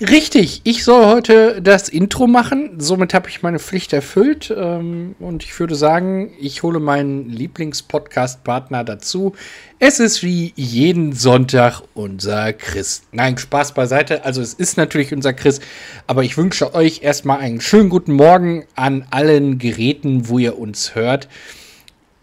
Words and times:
richtig, 0.00 0.60
ich 0.64 0.84
soll 0.84 1.06
heute 1.06 1.62
das 1.62 1.88
Intro 1.88 2.26
machen. 2.26 2.78
Somit 2.78 3.14
habe 3.14 3.28
ich 3.28 3.42
meine 3.42 3.58
Pflicht 3.58 3.92
erfüllt. 3.92 4.54
Ähm, 4.56 5.14
und 5.18 5.44
ich 5.44 5.58
würde 5.58 5.74
sagen, 5.74 6.32
ich 6.40 6.62
hole 6.62 6.80
meinen 6.80 7.28
Lieblingspodcast-Partner 7.30 8.84
dazu. 8.84 9.34
Es 9.78 10.00
ist 10.00 10.22
wie 10.22 10.52
jeden 10.56 11.12
Sonntag 11.12 11.82
unser 11.94 12.52
Chris. 12.52 13.02
Nein, 13.12 13.38
Spaß 13.38 13.74
beiseite. 13.74 14.24
Also 14.24 14.42
es 14.42 14.54
ist 14.54 14.76
natürlich 14.76 15.12
unser 15.12 15.32
Chris. 15.32 15.60
Aber 16.06 16.22
ich 16.24 16.36
wünsche 16.36 16.74
euch 16.74 17.02
erstmal 17.02 17.38
einen 17.38 17.60
schönen 17.60 17.88
guten 17.88 18.12
Morgen 18.12 18.66
an 18.74 19.06
allen 19.10 19.58
Geräten, 19.58 20.28
wo 20.28 20.38
ihr 20.38 20.58
uns 20.58 20.94
hört. 20.94 21.28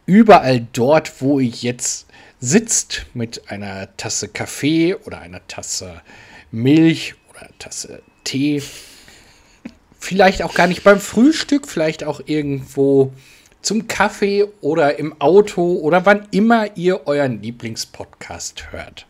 Überall 0.05 0.67
dort, 0.73 1.21
wo 1.21 1.39
ihr 1.39 1.49
jetzt 1.49 2.07
sitzt 2.39 3.05
mit 3.13 3.49
einer 3.49 3.95
Tasse 3.95 4.27
Kaffee 4.27 4.95
oder 4.95 5.21
einer 5.21 5.47
Tasse 5.47 6.01
Milch 6.51 7.15
Tasse 7.59 8.01
Tee. 8.23 8.61
Vielleicht 9.99 10.41
auch 10.41 10.53
gar 10.53 10.67
nicht 10.67 10.83
beim 10.83 10.99
Frühstück, 10.99 11.67
vielleicht 11.67 12.03
auch 12.03 12.21
irgendwo 12.25 13.13
zum 13.61 13.87
Kaffee 13.87 14.45
oder 14.61 14.99
im 14.99 15.19
Auto 15.21 15.75
oder 15.77 16.05
wann 16.05 16.27
immer 16.31 16.75
ihr 16.75 17.07
euren 17.07 17.41
Lieblingspodcast 17.41 18.71
hört. 18.71 19.05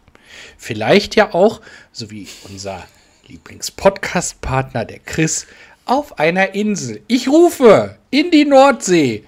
Vielleicht 0.58 1.16
ja 1.16 1.34
auch, 1.34 1.62
so 1.92 2.12
wie 2.12 2.28
unser 2.50 2.84
Lieblingspodcast-Partner, 3.28 4.86
der 4.86 5.00
Chris, 5.00 5.48
auf 5.86 6.20
einer 6.20 6.54
Insel. 6.56 7.02
Ich 7.08 7.28
rufe 7.28 7.98
in 8.10 8.32
die 8.32 8.46
Nordsee. 8.46 9.24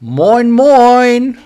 Moin, 0.00 0.50
moin. 0.50 1.38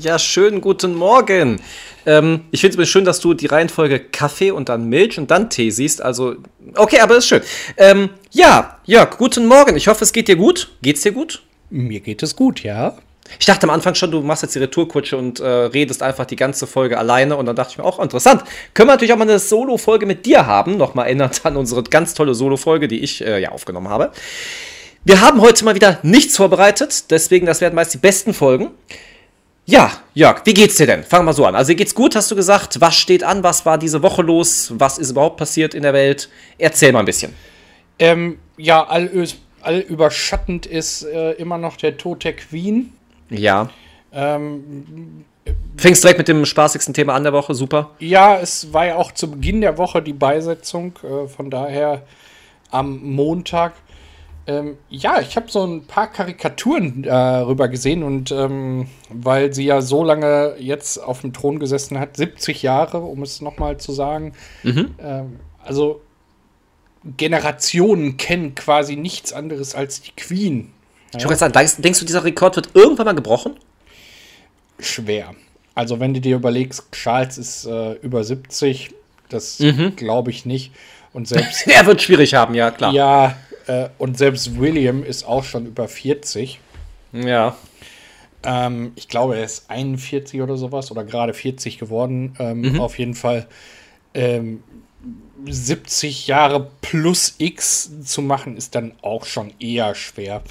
Ja, 0.00 0.18
schönen 0.18 0.60
guten 0.60 0.94
Morgen. 0.94 1.60
Ähm, 2.06 2.40
ich 2.50 2.60
finde 2.60 2.82
es 2.82 2.88
schön, 2.88 3.04
dass 3.04 3.20
du 3.20 3.34
die 3.34 3.46
Reihenfolge 3.46 4.00
Kaffee 4.00 4.50
und 4.50 4.68
dann 4.68 4.88
Milch 4.88 5.16
und 5.16 5.30
dann 5.30 5.48
Tee 5.48 5.70
siehst. 5.70 6.02
Also, 6.02 6.36
okay, 6.74 6.98
aber 6.98 7.16
ist 7.16 7.28
schön. 7.28 7.42
Ähm, 7.76 8.10
ja, 8.32 8.78
Jörg, 8.84 9.16
guten 9.16 9.46
Morgen. 9.46 9.76
Ich 9.76 9.86
hoffe, 9.86 10.02
es 10.02 10.12
geht 10.12 10.26
dir 10.26 10.34
gut. 10.34 10.72
Geht's 10.82 11.02
dir 11.02 11.12
gut? 11.12 11.44
Mir 11.70 12.00
geht 12.00 12.24
es 12.24 12.34
gut, 12.34 12.64
ja. 12.64 12.96
Ich 13.38 13.46
dachte 13.46 13.64
am 13.64 13.70
Anfang 13.70 13.94
schon, 13.94 14.10
du 14.10 14.22
machst 14.22 14.42
jetzt 14.42 14.56
die 14.56 14.58
Retourkutsche 14.58 15.16
und 15.16 15.38
äh, 15.38 15.46
redest 15.46 16.02
einfach 16.02 16.24
die 16.26 16.36
ganze 16.36 16.66
Folge 16.66 16.98
alleine. 16.98 17.36
Und 17.36 17.46
dann 17.46 17.54
dachte 17.54 17.72
ich 17.72 17.78
mir 17.78 17.84
auch, 17.84 18.00
interessant. 18.00 18.42
Können 18.74 18.88
wir 18.88 18.94
natürlich 18.94 19.12
auch 19.12 19.18
mal 19.18 19.28
eine 19.28 19.38
Solo-Folge 19.38 20.06
mit 20.06 20.26
dir 20.26 20.46
haben. 20.46 20.76
Nochmal 20.76 21.06
erinnert 21.06 21.46
an 21.46 21.56
unsere 21.56 21.84
ganz 21.84 22.14
tolle 22.14 22.34
Solo-Folge, 22.34 22.88
die 22.88 23.04
ich 23.04 23.24
äh, 23.24 23.40
ja 23.40 23.52
aufgenommen 23.52 23.88
habe. 23.88 24.10
Wir 25.04 25.20
haben 25.20 25.40
heute 25.40 25.64
mal 25.64 25.76
wieder 25.76 26.00
nichts 26.02 26.36
vorbereitet. 26.36 27.12
Deswegen, 27.12 27.46
das 27.46 27.60
werden 27.60 27.76
meist 27.76 27.94
die 27.94 27.98
besten 27.98 28.34
Folgen. 28.34 28.70
Ja, 29.68 29.90
Jörg, 30.14 30.42
wie 30.44 30.54
geht's 30.54 30.76
dir 30.76 30.86
denn? 30.86 31.02
Fangen 31.02 31.26
wir 31.26 31.32
so 31.32 31.44
an. 31.44 31.56
Also, 31.56 31.72
dir 31.72 31.76
geht's 31.76 31.94
gut, 31.94 32.14
hast 32.14 32.30
du 32.30 32.36
gesagt. 32.36 32.80
Was 32.80 32.94
steht 32.94 33.24
an? 33.24 33.42
Was 33.42 33.66
war 33.66 33.78
diese 33.78 34.00
Woche 34.00 34.22
los? 34.22 34.72
Was 34.78 34.96
ist 34.96 35.10
überhaupt 35.10 35.38
passiert 35.38 35.74
in 35.74 35.82
der 35.82 35.92
Welt? 35.92 36.28
Erzähl 36.56 36.92
mal 36.92 37.00
ein 37.00 37.04
bisschen. 37.04 37.34
Ähm, 37.98 38.38
ja, 38.56 38.86
all, 38.86 39.10
all 39.62 39.80
überschattend 39.80 40.66
ist 40.66 41.02
äh, 41.02 41.32
immer 41.32 41.58
noch 41.58 41.76
der 41.76 41.96
Tod 41.96 42.22
der 42.22 42.36
Queen. 42.36 42.92
Ja. 43.28 43.70
Ähm, 44.12 45.24
Fängst 45.76 46.04
direkt 46.04 46.18
mit 46.18 46.28
dem 46.28 46.46
spaßigsten 46.46 46.94
Thema 46.94 47.14
an 47.14 47.24
der 47.24 47.32
Woche, 47.32 47.54
super. 47.54 47.90
Ja, 47.98 48.38
es 48.38 48.72
war 48.72 48.86
ja 48.86 48.96
auch 48.96 49.12
zu 49.12 49.30
Beginn 49.30 49.60
der 49.60 49.78
Woche 49.78 50.00
die 50.00 50.12
Beisetzung, 50.12 50.94
äh, 51.02 51.26
von 51.26 51.50
daher 51.50 52.02
am 52.70 53.00
Montag. 53.02 53.74
Ähm, 54.48 54.76
ja, 54.88 55.20
ich 55.20 55.36
habe 55.36 55.50
so 55.50 55.64
ein 55.64 55.86
paar 55.86 56.06
Karikaturen 56.06 57.02
darüber 57.02 57.64
äh, 57.64 57.68
gesehen 57.68 58.04
und 58.04 58.30
ähm, 58.30 58.86
weil 59.10 59.52
sie 59.52 59.64
ja 59.64 59.82
so 59.82 60.04
lange 60.04 60.54
jetzt 60.58 60.98
auf 60.98 61.22
dem 61.22 61.32
Thron 61.32 61.58
gesessen 61.58 61.98
hat, 61.98 62.16
70 62.16 62.62
Jahre, 62.62 62.98
um 63.00 63.22
es 63.22 63.40
nochmal 63.40 63.78
zu 63.78 63.92
sagen. 63.92 64.34
Mhm. 64.62 64.94
Ähm, 65.00 65.40
also 65.64 66.00
Generationen 67.16 68.16
kennen 68.16 68.54
quasi 68.54 68.96
nichts 68.96 69.32
anderes 69.32 69.74
als 69.74 70.00
die 70.02 70.12
Queen. 70.12 70.72
Ich 71.16 71.24
wollte 71.24 71.38
sagen, 71.38 71.52
denkst, 71.52 71.76
denkst 71.78 72.00
du, 72.00 72.06
dieser 72.06 72.24
Rekord 72.24 72.56
wird 72.56 72.70
irgendwann 72.74 73.06
mal 73.06 73.14
gebrochen? 73.14 73.54
Schwer. 74.78 75.34
Also 75.74 76.00
wenn 76.00 76.14
du 76.14 76.20
dir 76.20 76.36
überlegst, 76.36 76.90
Charles 76.92 77.38
ist 77.38 77.66
äh, 77.66 77.92
über 77.94 78.22
70, 78.22 78.90
das 79.28 79.58
mhm. 79.58 79.96
glaube 79.96 80.30
ich 80.30 80.46
nicht. 80.46 80.72
Und 81.12 81.28
selbst. 81.28 81.66
er 81.66 81.86
wird 81.86 82.02
schwierig 82.02 82.34
haben, 82.34 82.54
ja, 82.54 82.70
klar. 82.70 82.92
Ja, 82.92 83.36
äh, 83.66 83.88
und 83.98 84.18
selbst 84.18 84.58
William 84.58 85.02
ist 85.02 85.24
auch 85.26 85.44
schon 85.44 85.66
über 85.66 85.88
40. 85.88 86.60
Ja. 87.12 87.56
Ähm, 88.42 88.92
ich 88.96 89.08
glaube, 89.08 89.36
er 89.36 89.44
ist 89.44 89.70
41 89.70 90.40
oder 90.40 90.56
sowas 90.56 90.90
oder 90.90 91.04
gerade 91.04 91.34
40 91.34 91.78
geworden. 91.78 92.34
Ähm, 92.38 92.60
mhm. 92.60 92.80
Auf 92.80 92.98
jeden 92.98 93.14
Fall 93.14 93.46
ähm, 94.14 94.62
70 95.46 96.26
Jahre 96.26 96.70
plus 96.80 97.34
X 97.38 97.90
zu 98.04 98.22
machen, 98.22 98.56
ist 98.56 98.74
dann 98.74 98.92
auch 99.02 99.24
schon 99.24 99.52
eher 99.58 99.94
schwer. 99.94 100.42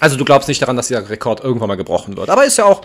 Also 0.00 0.16
du 0.16 0.24
glaubst 0.24 0.48
nicht 0.48 0.62
daran, 0.62 0.76
dass 0.76 0.88
dieser 0.88 1.08
Rekord 1.08 1.44
irgendwann 1.44 1.68
mal 1.68 1.76
gebrochen 1.76 2.16
wird. 2.16 2.30
Aber 2.30 2.44
ist 2.44 2.56
ja 2.56 2.64
auch, 2.64 2.82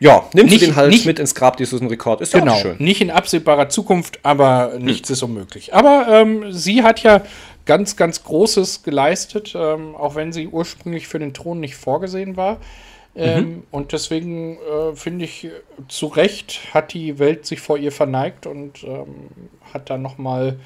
ja, 0.00 0.28
nimmst 0.34 0.50
nicht, 0.50 0.62
du 0.62 0.66
den 0.66 0.76
halt 0.76 0.90
nicht, 0.90 1.06
mit 1.06 1.18
ins 1.18 1.34
Grab, 1.34 1.56
dieses 1.56 1.80
Rekord. 1.80 2.20
Ist 2.20 2.32
genau, 2.32 2.54
ja 2.54 2.60
schön. 2.60 2.76
Nicht 2.78 3.00
in 3.00 3.10
absehbarer 3.10 3.68
Zukunft, 3.68 4.18
aber 4.24 4.72
hm. 4.74 4.84
nichts 4.84 5.10
ist 5.10 5.22
unmöglich. 5.22 5.72
Aber 5.74 6.06
ähm, 6.08 6.52
sie 6.52 6.82
hat 6.82 7.02
ja 7.02 7.22
ganz, 7.66 7.96
ganz 7.96 8.24
Großes 8.24 8.82
geleistet, 8.82 9.54
ähm, 9.54 9.94
auch 9.94 10.16
wenn 10.16 10.32
sie 10.32 10.48
ursprünglich 10.48 11.06
für 11.06 11.20
den 11.20 11.32
Thron 11.34 11.60
nicht 11.60 11.76
vorgesehen 11.76 12.36
war. 12.36 12.58
Ähm, 13.14 13.44
mhm. 13.44 13.62
Und 13.70 13.92
deswegen 13.92 14.56
äh, 14.56 14.94
finde 14.94 15.24
ich, 15.24 15.48
zu 15.88 16.06
Recht 16.06 16.60
hat 16.72 16.92
die 16.92 17.18
Welt 17.18 17.44
sich 17.44 17.60
vor 17.60 17.76
ihr 17.76 17.92
verneigt 17.92 18.46
und 18.46 18.84
ähm, 18.84 19.28
hat 19.74 19.90
dann 19.90 20.02
noch 20.02 20.16
mal 20.16 20.58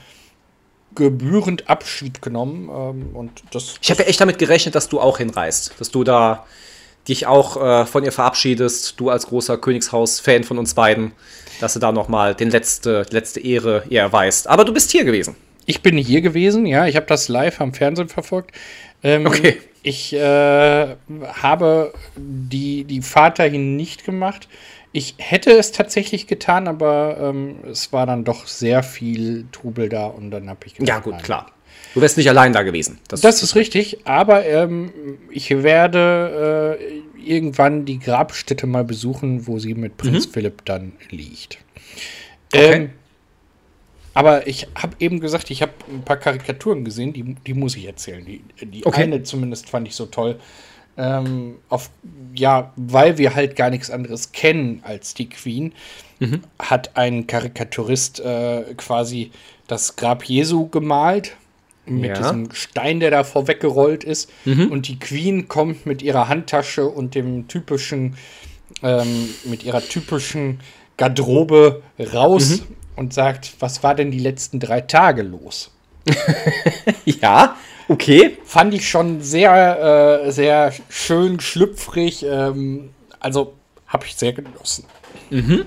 gebührend 0.94 1.69
Abschied 1.69 2.22
genommen. 2.22 2.69
Ähm, 2.69 3.16
und 3.16 3.43
das, 3.53 3.77
ich 3.81 3.91
habe 3.91 4.03
ja 4.03 4.09
echt 4.09 4.21
damit 4.21 4.38
gerechnet, 4.38 4.75
dass 4.75 4.88
du 4.88 5.00
auch 5.00 5.19
hinreist, 5.19 5.75
dass 5.78 5.91
du 5.91 6.05
da 6.05 6.44
dich 7.09 7.27
auch 7.27 7.56
äh, 7.62 7.87
von 7.87 8.05
ihr 8.05 8.12
verabschiedest, 8.12 8.99
du 8.99 9.10
als 9.10 9.27
großer 9.27 9.59
Königshaus-Fan 9.59 10.44
von 10.44 10.59
uns 10.59 10.75
beiden, 10.75 11.12
dass 11.60 11.75
du 11.75 11.78
da 11.78 11.93
noch 11.93 12.09
mal 12.09 12.34
den 12.34 12.50
letzte, 12.50 13.06
letzte 13.10 13.41
Ehre 13.41 13.84
ihr 13.91 14.00
erweist. 14.00 14.49
Aber 14.49 14.65
du 14.65 14.72
bist 14.72 14.91
hier 14.91 15.04
gewesen. 15.04 15.37
Ich 15.66 15.83
bin 15.83 15.97
hier 15.97 16.21
gewesen, 16.21 16.66
ja. 16.66 16.87
Ich 16.87 16.97
habe 16.97 17.06
das 17.06 17.28
live 17.28 17.60
am 17.60 17.75
Fernsehen 17.75 18.09
verfolgt. 18.09 18.53
Ähm, 19.03 19.27
okay. 19.27 19.60
Ich 19.84 20.15
äh, 20.15 20.97
habe 21.43 21.93
die, 22.17 22.84
die 22.84 23.03
Fahrt 23.03 23.39
dahin 23.39 23.77
nicht 23.77 24.06
gemacht. 24.06 24.49
Ich 24.93 25.17
hätte 25.19 25.50
es 25.50 25.72
tatsächlich 25.72 26.27
getan, 26.27 26.69
aber 26.69 27.19
ähm, 27.21 27.56
es 27.71 27.93
war 27.93 28.06
dann 28.06 28.25
doch 28.25 28.47
sehr 28.47 28.83
viel 28.83 29.45
Trubel 29.53 29.91
da 29.91 30.06
und 30.06 30.31
dann 30.31 30.49
habe 30.49 30.61
ich 30.65 30.75
gedacht, 30.75 30.89
Ja, 30.89 31.00
gut, 31.00 31.12
nein. 31.12 31.22
klar. 31.22 31.50
Du 31.93 32.00
wärst 32.00 32.17
nicht 32.17 32.31
allein 32.31 32.55
da 32.55 32.62
gewesen. 32.62 32.99
Das, 33.09 33.21
das 33.21 33.43
ist 33.43 33.56
richtig, 33.56 34.06
aber 34.06 34.47
ähm, 34.47 34.91
ich 35.31 35.50
werde 35.50 36.78
äh, 36.81 37.28
irgendwann 37.31 37.84
die 37.84 37.99
Grabstätte 37.99 38.66
mal 38.66 38.84
besuchen, 38.84 39.47
wo 39.47 39.59
sie 39.59 39.75
mit 39.75 39.99
Prinz 39.99 40.27
mhm. 40.27 40.33
Philipp 40.33 40.65
dann 40.65 40.93
liegt. 41.11 41.59
Okay. 42.55 42.72
Ähm, 42.72 42.91
aber 44.14 44.47
ich 44.47 44.69
habe 44.76 44.94
eben 45.00 45.19
gesagt, 45.20 45.50
ich 45.50 45.60
habe 45.60 45.72
ein 45.91 46.02
paar 46.02 46.16
Karikaturen 46.16 46.84
gesehen, 46.84 47.12
die, 47.12 47.34
die 47.34 47.54
muss 47.54 47.76
ich 47.76 47.84
erzählen. 47.84 48.25
Die, 48.25 48.42
die 48.64 48.86
okay. 48.86 49.02
eine 49.02 49.25
zumindest 49.25 49.69
fand 49.69 49.88
ich 49.88 49.97
so 49.97 50.06
toll. 50.06 50.38
Ähm, 50.97 51.56
auf, 51.69 51.91
ja, 52.34 52.72
weil 52.76 53.19
wir 53.19 53.34
halt 53.34 53.56
gar 53.56 53.70
nichts 53.70 53.91
anderes 53.91 54.30
kennen 54.30 54.80
als 54.84 55.14
die 55.14 55.28
Queen, 55.28 55.72
mhm. 56.20 56.42
hat 56.60 56.97
ein 56.97 57.26
Karikaturist 57.26 58.20
äh, 58.20 58.62
quasi 58.76 59.32
das 59.66 59.97
Grab 59.97 60.24
Jesu 60.24 60.69
gemalt 60.69 61.36
mit 61.86 62.10
ja. 62.10 62.14
diesem 62.14 62.53
Stein, 62.53 63.00
der 63.00 63.10
da 63.10 63.24
vorweggerollt 63.24 64.04
ist. 64.04 64.30
Mhm. 64.44 64.71
Und 64.71 64.86
die 64.86 65.00
Queen 65.00 65.48
kommt 65.48 65.84
mit 65.86 66.00
ihrer 66.03 66.28
Handtasche 66.28 66.86
und 66.86 67.16
dem 67.16 67.48
typischen, 67.48 68.16
ähm, 68.83 69.28
mit 69.44 69.65
ihrer 69.65 69.83
typischen 69.83 70.60
Garderobe 70.97 71.83
raus 71.98 72.60
mhm. 72.60 72.77
Und 72.96 73.12
sagt, 73.12 73.54
was 73.60 73.82
war 73.82 73.94
denn 73.94 74.10
die 74.10 74.18
letzten 74.18 74.60
drei 74.60 74.80
Tage 74.80 75.22
los? 75.22 75.70
ja, 77.04 77.56
Okay. 77.88 78.38
Fand 78.44 78.74
ich 78.74 78.88
schon 78.88 79.20
sehr, 79.20 80.22
äh, 80.24 80.32
sehr 80.32 80.72
schön, 80.88 81.41
schlüpfrig. 81.41 82.24
Ähm, 82.24 82.91
also 83.20 83.54
habe 83.86 84.06
ich 84.06 84.16
sehr 84.16 84.32
genossen. 84.32 84.84
Mhm. 85.30 85.66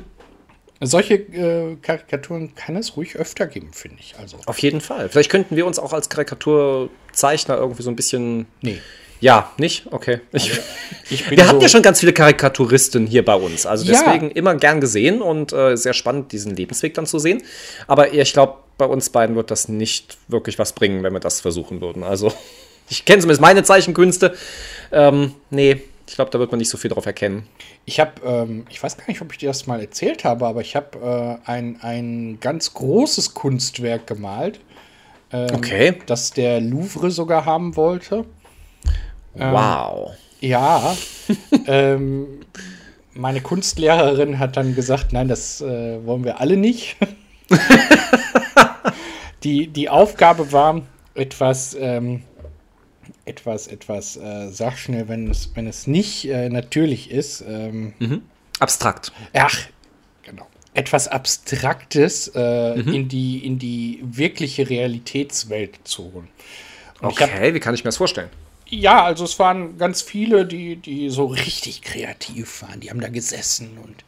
Solche 0.80 1.16
äh, 1.16 1.76
Karikaturen 1.82 2.54
kann 2.56 2.76
es 2.76 2.98
ruhig 2.98 3.16
öfter 3.16 3.48
geben, 3.48 3.70
finde 3.72 3.98
ich. 4.00 4.16
Also. 4.20 4.38
Auf 4.46 4.60
jeden 4.60 4.82
Fall. 4.82 5.10
Vielleicht 5.10 5.32
könnten 5.32 5.56
wir 5.56 5.66
uns 5.66 5.80
auch 5.80 5.94
als 5.94 6.10
Karikaturzeichner 6.10 7.58
irgendwie 7.58 7.84
so 7.84 7.90
ein 7.90 7.96
bisschen. 7.96 8.46
Nee. 8.62 8.80
Ja, 9.20 9.52
nicht? 9.58 9.88
Okay. 9.92 10.20
Ich, 10.32 10.52
also, 10.52 10.62
ich 11.10 11.30
wir 11.30 11.38
so 11.38 11.48
hatten 11.48 11.62
ja 11.62 11.70
schon 11.70 11.82
ganz 11.82 12.00
viele 12.00 12.14
Karikaturisten 12.14 13.08
hier 13.08 13.26
bei 13.26 13.36
uns. 13.36 13.66
Also 13.66 13.86
deswegen 13.86 14.30
ja. 14.30 14.36
immer 14.36 14.56
gern 14.56 14.82
gesehen 14.82 15.22
und 15.22 15.54
äh, 15.54 15.76
sehr 15.76 15.94
spannend, 15.94 16.32
diesen 16.32 16.56
Lebensweg 16.56 16.94
dann 16.94 17.06
zu 17.06 17.20
sehen. 17.20 17.42
Aber 17.88 18.14
ich 18.14 18.34
glaube, 18.34 18.56
bei 18.78 18.86
uns 18.86 19.10
beiden 19.10 19.36
wird 19.36 19.50
das 19.50 19.68
nicht 19.70 20.18
wirklich 20.28 20.60
was 20.60 20.74
bringen, 20.74 21.04
wenn 21.04 21.14
wir 21.14 21.20
das 21.20 21.42
versuchen 21.42 21.82
würden. 21.82 22.04
Also. 22.04 22.32
Ich 22.90 23.04
kenne 23.04 23.20
zumindest 23.20 23.42
meine 23.42 23.64
Zeichenkünste. 23.64 24.34
Ähm, 24.94 25.34
nee, 25.50 25.82
ich 26.08 26.16
glaube, 26.16 26.32
da 26.32 26.40
wird 26.40 26.52
man 26.52 26.58
nicht 26.60 26.70
so 26.70 26.78
viel 26.78 26.90
drauf 26.90 27.06
erkennen. 27.06 27.48
Ich 27.86 28.00
habe, 28.00 28.14
ähm, 28.24 28.66
ich 28.70 28.82
weiß 28.82 28.98
gar 28.98 29.08
nicht, 29.08 29.22
ob 29.22 29.32
ich 29.34 29.40
dir 29.40 29.50
das 29.50 29.68
mal 29.68 29.82
erzählt 29.82 30.24
habe, 30.24 30.48
aber 30.48 30.62
ich 30.62 30.76
habe 30.76 31.40
äh, 31.46 31.50
ein, 31.52 31.80
ein 31.82 32.38
ganz 32.40 32.74
großes 32.74 33.34
Kunstwerk 33.34 34.08
gemalt, 34.08 34.62
ähm, 35.32 35.50
Okay. 35.54 35.96
das 36.06 36.32
der 36.32 36.62
Louvre 36.62 37.12
sogar 37.12 37.46
haben 37.46 37.76
wollte. 37.76 38.24
Wow. 39.34 40.12
Ja, 40.40 40.96
ähm, 41.68 42.28
meine 43.14 43.42
Kunstlehrerin 43.42 44.38
hat 44.40 44.58
dann 44.58 44.76
gesagt, 44.76 45.14
nein, 45.14 45.28
das 45.28 45.62
äh, 45.62 46.06
wollen 46.06 46.24
wir 46.24 46.40
alle 46.40 46.58
nicht. 46.58 46.96
die, 49.44 49.68
die 49.68 49.90
Aufgabe 49.90 50.52
war 50.52 50.82
etwas, 51.16 51.76
ähm, 51.80 52.24
etwas, 53.26 53.68
etwas, 53.68 54.18
äh, 54.18 54.50
sag 54.52 54.78
schnell, 54.78 55.08
wenn 55.08 55.30
es, 55.30 55.52
wenn 55.56 55.68
es 55.68 55.88
nicht 55.88 56.26
äh, 56.26 56.50
natürlich 56.50 57.12
ist. 57.12 57.42
Ähm, 57.48 57.94
Abstrakt. 58.60 59.12
Ach, 59.34 59.58
genau. 60.24 60.48
Etwas 60.74 61.08
Abstraktes 61.08 62.28
äh, 62.36 62.80
in, 62.80 63.08
die, 63.08 63.44
in 63.46 63.58
die 63.60 64.00
wirkliche 64.04 64.70
Realitätswelt 64.70 65.80
zu 65.84 66.12
holen. 66.14 66.28
Und 67.02 67.12
ich 67.12 67.22
hab- 67.22 67.30
Okay, 67.34 67.54
wie 67.54 67.60
kann 67.60 67.74
ich 67.74 67.84
mir 67.84 67.90
das 67.90 67.98
vorstellen? 67.98 68.30
Ja, 68.70 69.04
also 69.04 69.24
es 69.24 69.40
waren 69.40 69.78
ganz 69.78 70.02
viele, 70.02 70.46
die, 70.46 70.76
die 70.76 71.10
so 71.10 71.26
richtig 71.26 71.82
kreativ 71.82 72.62
waren. 72.62 72.80
Die 72.80 72.90
haben 72.90 73.02
da 73.02 73.10
gesessen 73.10 73.78
und 73.84 74.04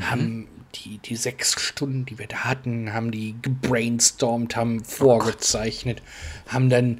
haben 0.00 0.48
die, 0.74 0.98
die 0.98 1.16
sechs 1.16 1.60
Stunden, 1.60 2.06
die 2.06 2.18
wir 2.18 2.26
da 2.26 2.44
hatten, 2.44 2.92
haben 2.92 3.10
die 3.10 3.34
gebrainstormt, 3.42 4.56
haben 4.56 4.82
vorgezeichnet, 4.84 6.02
haben 6.48 6.70
dann 6.70 6.98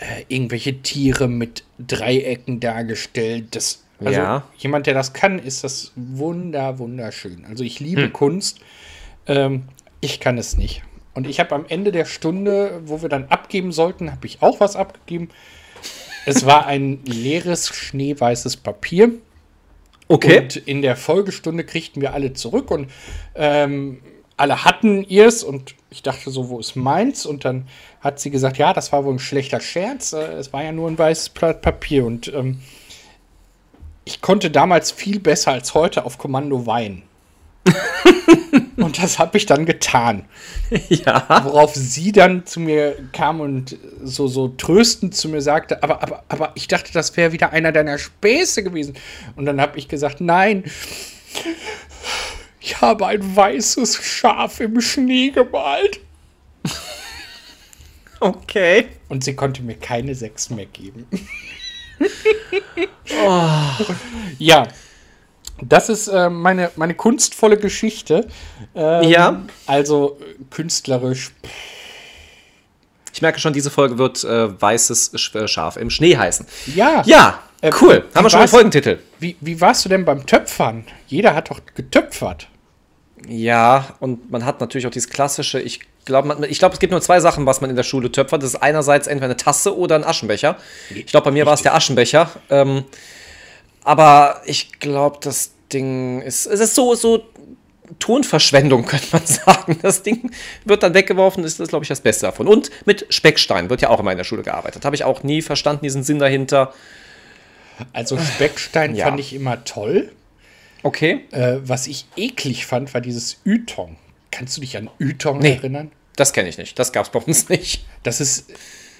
äh, 0.00 0.24
irgendwelche 0.28 0.82
Tiere 0.82 1.28
mit 1.28 1.64
Dreiecken 1.78 2.60
dargestellt. 2.60 3.56
Das, 3.56 3.84
also 3.98 4.12
Ja. 4.20 4.44
jemand, 4.58 4.86
der 4.86 4.94
das 4.94 5.12
kann, 5.12 5.38
ist 5.38 5.64
das 5.64 5.92
wunder, 5.96 6.78
wunderschön. 6.78 7.44
Also 7.46 7.64
ich 7.64 7.80
liebe 7.80 8.10
Kunst. 8.10 8.60
Ähm, 9.26 9.64
ich 10.00 10.20
kann 10.20 10.38
es 10.38 10.56
nicht. 10.56 10.82
Und 11.14 11.26
ich 11.26 11.40
habe 11.40 11.54
am 11.54 11.64
Ende 11.68 11.90
der 11.90 12.04
Stunde, 12.04 12.80
wo 12.84 13.02
wir 13.02 13.08
dann 13.08 13.24
abgeben 13.24 13.72
sollten, 13.72 14.12
habe 14.12 14.26
ich 14.26 14.40
auch 14.42 14.60
was 14.60 14.76
abgegeben. 14.76 15.30
Es 16.28 16.44
war 16.44 16.66
ein 16.66 17.00
leeres, 17.06 17.68
schneeweißes 17.68 18.58
Papier. 18.58 19.12
Okay. 20.08 20.40
Und 20.40 20.56
in 20.56 20.82
der 20.82 20.94
Folgestunde 20.94 21.64
kriegten 21.64 22.02
wir 22.02 22.12
alle 22.12 22.34
zurück 22.34 22.70
und 22.70 22.90
ähm, 23.34 24.02
alle 24.36 24.64
hatten 24.64 25.04
ihrs 25.04 25.42
und 25.42 25.74
ich 25.90 26.02
dachte 26.02 26.30
so, 26.30 26.50
wo 26.50 26.58
ist 26.58 26.76
meins? 26.76 27.24
Und 27.24 27.46
dann 27.46 27.66
hat 28.02 28.20
sie 28.20 28.30
gesagt, 28.30 28.58
ja, 28.58 28.74
das 28.74 28.92
war 28.92 29.06
wohl 29.06 29.14
ein 29.14 29.18
schlechter 29.18 29.60
Scherz. 29.60 30.12
Äh, 30.12 30.34
es 30.34 30.52
war 30.52 30.62
ja 30.62 30.72
nur 30.72 30.88
ein 30.90 30.98
weißes 30.98 31.30
Blatt 31.30 31.62
Papier 31.62 32.04
und 32.04 32.28
ähm, 32.34 32.60
ich 34.04 34.20
konnte 34.20 34.50
damals 34.50 34.90
viel 34.90 35.20
besser 35.20 35.52
als 35.52 35.72
heute 35.72 36.04
auf 36.04 36.18
Kommando 36.18 36.66
weinen. 36.66 37.07
und 38.76 39.02
das 39.02 39.18
habe 39.18 39.36
ich 39.36 39.46
dann 39.46 39.66
getan. 39.66 40.24
ja. 40.88 41.42
Worauf 41.44 41.74
sie 41.74 42.12
dann 42.12 42.46
zu 42.46 42.60
mir 42.60 42.96
kam 43.12 43.40
und 43.40 43.76
so, 44.02 44.26
so 44.28 44.48
tröstend 44.48 45.14
zu 45.14 45.28
mir 45.28 45.40
sagte, 45.40 45.82
aber, 45.82 46.02
aber, 46.02 46.22
aber 46.28 46.52
ich 46.54 46.68
dachte, 46.68 46.92
das 46.92 47.16
wäre 47.16 47.32
wieder 47.32 47.52
einer 47.52 47.72
deiner 47.72 47.98
Späße 47.98 48.62
gewesen. 48.62 48.94
Und 49.36 49.46
dann 49.46 49.60
habe 49.60 49.78
ich 49.78 49.88
gesagt, 49.88 50.20
nein, 50.20 50.64
ich 52.60 52.80
habe 52.80 53.06
ein 53.06 53.36
weißes 53.36 53.96
Schaf 54.02 54.60
im 54.60 54.80
Schnee 54.80 55.30
gemalt. 55.30 56.00
Okay. 58.20 58.88
Und 59.08 59.22
sie 59.22 59.36
konnte 59.36 59.62
mir 59.62 59.76
keine 59.76 60.12
sechs 60.16 60.50
mehr 60.50 60.66
geben. 60.66 61.06
Ja, 64.38 64.66
das 65.62 65.88
ist 65.88 66.08
äh, 66.08 66.30
meine, 66.30 66.70
meine 66.76 66.94
kunstvolle 66.94 67.56
Geschichte. 67.56 68.26
Ähm, 68.74 69.02
Ja. 69.04 69.42
Also 69.66 70.18
äh, 70.20 70.44
künstlerisch. 70.50 71.32
Ich 73.12 73.22
merke 73.22 73.40
schon, 73.40 73.52
diese 73.52 73.70
Folge 73.70 73.98
wird 73.98 74.22
äh, 74.24 74.60
weißes 74.60 75.34
äh, 75.34 75.48
Schaf 75.48 75.76
im 75.76 75.90
Schnee 75.90 76.16
heißen. 76.16 76.46
Ja. 76.74 77.02
Ja, 77.06 77.40
Äh, 77.60 77.72
cool. 77.80 78.04
Haben 78.14 78.24
wir 78.24 78.30
schon 78.30 78.40
einen? 78.40 78.48
Folgentitel. 78.48 78.98
Wie, 79.18 79.36
wie 79.40 79.60
warst 79.60 79.84
du 79.84 79.88
denn 79.88 80.04
beim 80.04 80.24
Töpfern? 80.26 80.84
Jeder 81.08 81.34
hat 81.34 81.50
doch 81.50 81.60
getöpfert. 81.74 82.46
Ja, 83.26 83.86
und 83.98 84.30
man 84.30 84.44
hat 84.44 84.60
natürlich 84.60 84.86
auch 84.86 84.92
dieses 84.92 85.10
klassische, 85.10 85.60
ich 85.60 85.80
glaube, 86.04 86.46
ich 86.48 86.60
glaube, 86.60 86.74
es 86.74 86.78
gibt 86.78 86.92
nur 86.92 87.00
zwei 87.00 87.18
Sachen, 87.18 87.46
was 87.46 87.60
man 87.60 87.68
in 87.68 87.74
der 87.74 87.82
Schule 87.82 88.12
töpfert. 88.12 88.42
Das 88.44 88.50
ist 88.50 88.62
einerseits 88.62 89.08
entweder 89.08 89.24
eine 89.26 89.36
Tasse 89.36 89.76
oder 89.76 89.96
ein 89.96 90.04
Aschenbecher. 90.04 90.56
Ich 90.94 91.06
glaube, 91.06 91.24
bei 91.24 91.30
mir 91.32 91.44
war 91.46 91.54
es 91.54 91.62
der 91.62 91.74
Aschenbecher. 91.74 92.30
Ähm, 92.48 92.84
aber 93.88 94.42
ich 94.44 94.78
glaube, 94.80 95.18
das 95.22 95.52
Ding 95.72 96.20
ist, 96.20 96.46
es 96.46 96.60
ist 96.60 96.74
so, 96.74 96.94
so 96.94 97.24
Tonverschwendung, 97.98 98.84
könnte 98.86 99.06
man 99.12 99.24
sagen. 99.26 99.78
Das 99.80 100.02
Ding 100.02 100.30
wird 100.66 100.82
dann 100.82 100.92
weggeworfen, 100.94 101.42
ist 101.44 101.58
das, 101.58 101.68
glaube 101.68 101.84
ich, 101.84 101.88
das 101.88 102.02
Beste 102.02 102.26
davon. 102.26 102.46
Und 102.48 102.70
mit 102.84 103.06
Speckstein 103.08 103.70
wird 103.70 103.80
ja 103.80 103.88
auch 103.88 104.00
immer 104.00 104.12
in 104.12 104.18
der 104.18 104.24
Schule 104.24 104.42
gearbeitet. 104.42 104.84
Habe 104.84 104.94
ich 104.94 105.04
auch 105.04 105.22
nie 105.22 105.40
verstanden, 105.40 105.84
diesen 105.84 106.02
Sinn 106.02 106.18
dahinter. 106.18 106.74
Also 107.94 108.18
Speckstein 108.18 108.94
Ja. 108.94 109.06
fand 109.06 109.20
ich 109.20 109.32
immer 109.34 109.64
toll. 109.64 110.12
Okay. 110.82 111.24
Äh, 111.30 111.56
was 111.62 111.86
ich 111.86 112.06
eklig 112.16 112.66
fand, 112.66 112.92
war 112.92 113.00
dieses 113.00 113.38
Ytong. 113.46 113.96
Kannst 114.30 114.56
du 114.56 114.60
dich 114.60 114.76
an 114.76 114.90
Ytong 115.00 115.38
Nee. 115.38 115.54
erinnern? 115.54 115.90
Das 116.16 116.32
kenne 116.34 116.48
ich 116.50 116.58
nicht. 116.58 116.78
Das 116.78 116.92
gab 116.92 117.06
es 117.06 117.10
bei 117.12 117.20
uns 117.20 117.48
nicht. 117.48 117.86
Das 118.02 118.20
ist. 118.20 118.50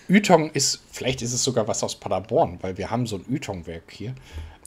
Ytong 0.08 0.50
ist, 0.52 0.80
vielleicht 0.90 1.20
ist 1.20 1.34
es 1.34 1.44
sogar 1.44 1.68
was 1.68 1.82
aus 1.82 1.96
Paderborn, 1.96 2.58
weil 2.62 2.78
wir 2.78 2.90
haben 2.90 3.06
so 3.06 3.16
ein 3.16 3.24
Ytong-Werk 3.30 3.82
hier. 3.90 4.14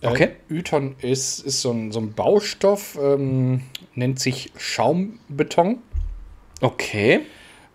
Äh, 0.02 0.08
Okay. 0.08 0.30
Ytong 0.50 0.96
ist, 1.02 1.40
ist 1.40 1.62
so, 1.62 1.72
ein, 1.72 1.92
so 1.92 2.00
ein 2.00 2.14
Baustoff, 2.14 2.98
ähm, 3.02 3.62
nennt 3.96 4.20
sich 4.20 4.52
Schaumbeton 4.58 5.80
Okay. 6.62 7.22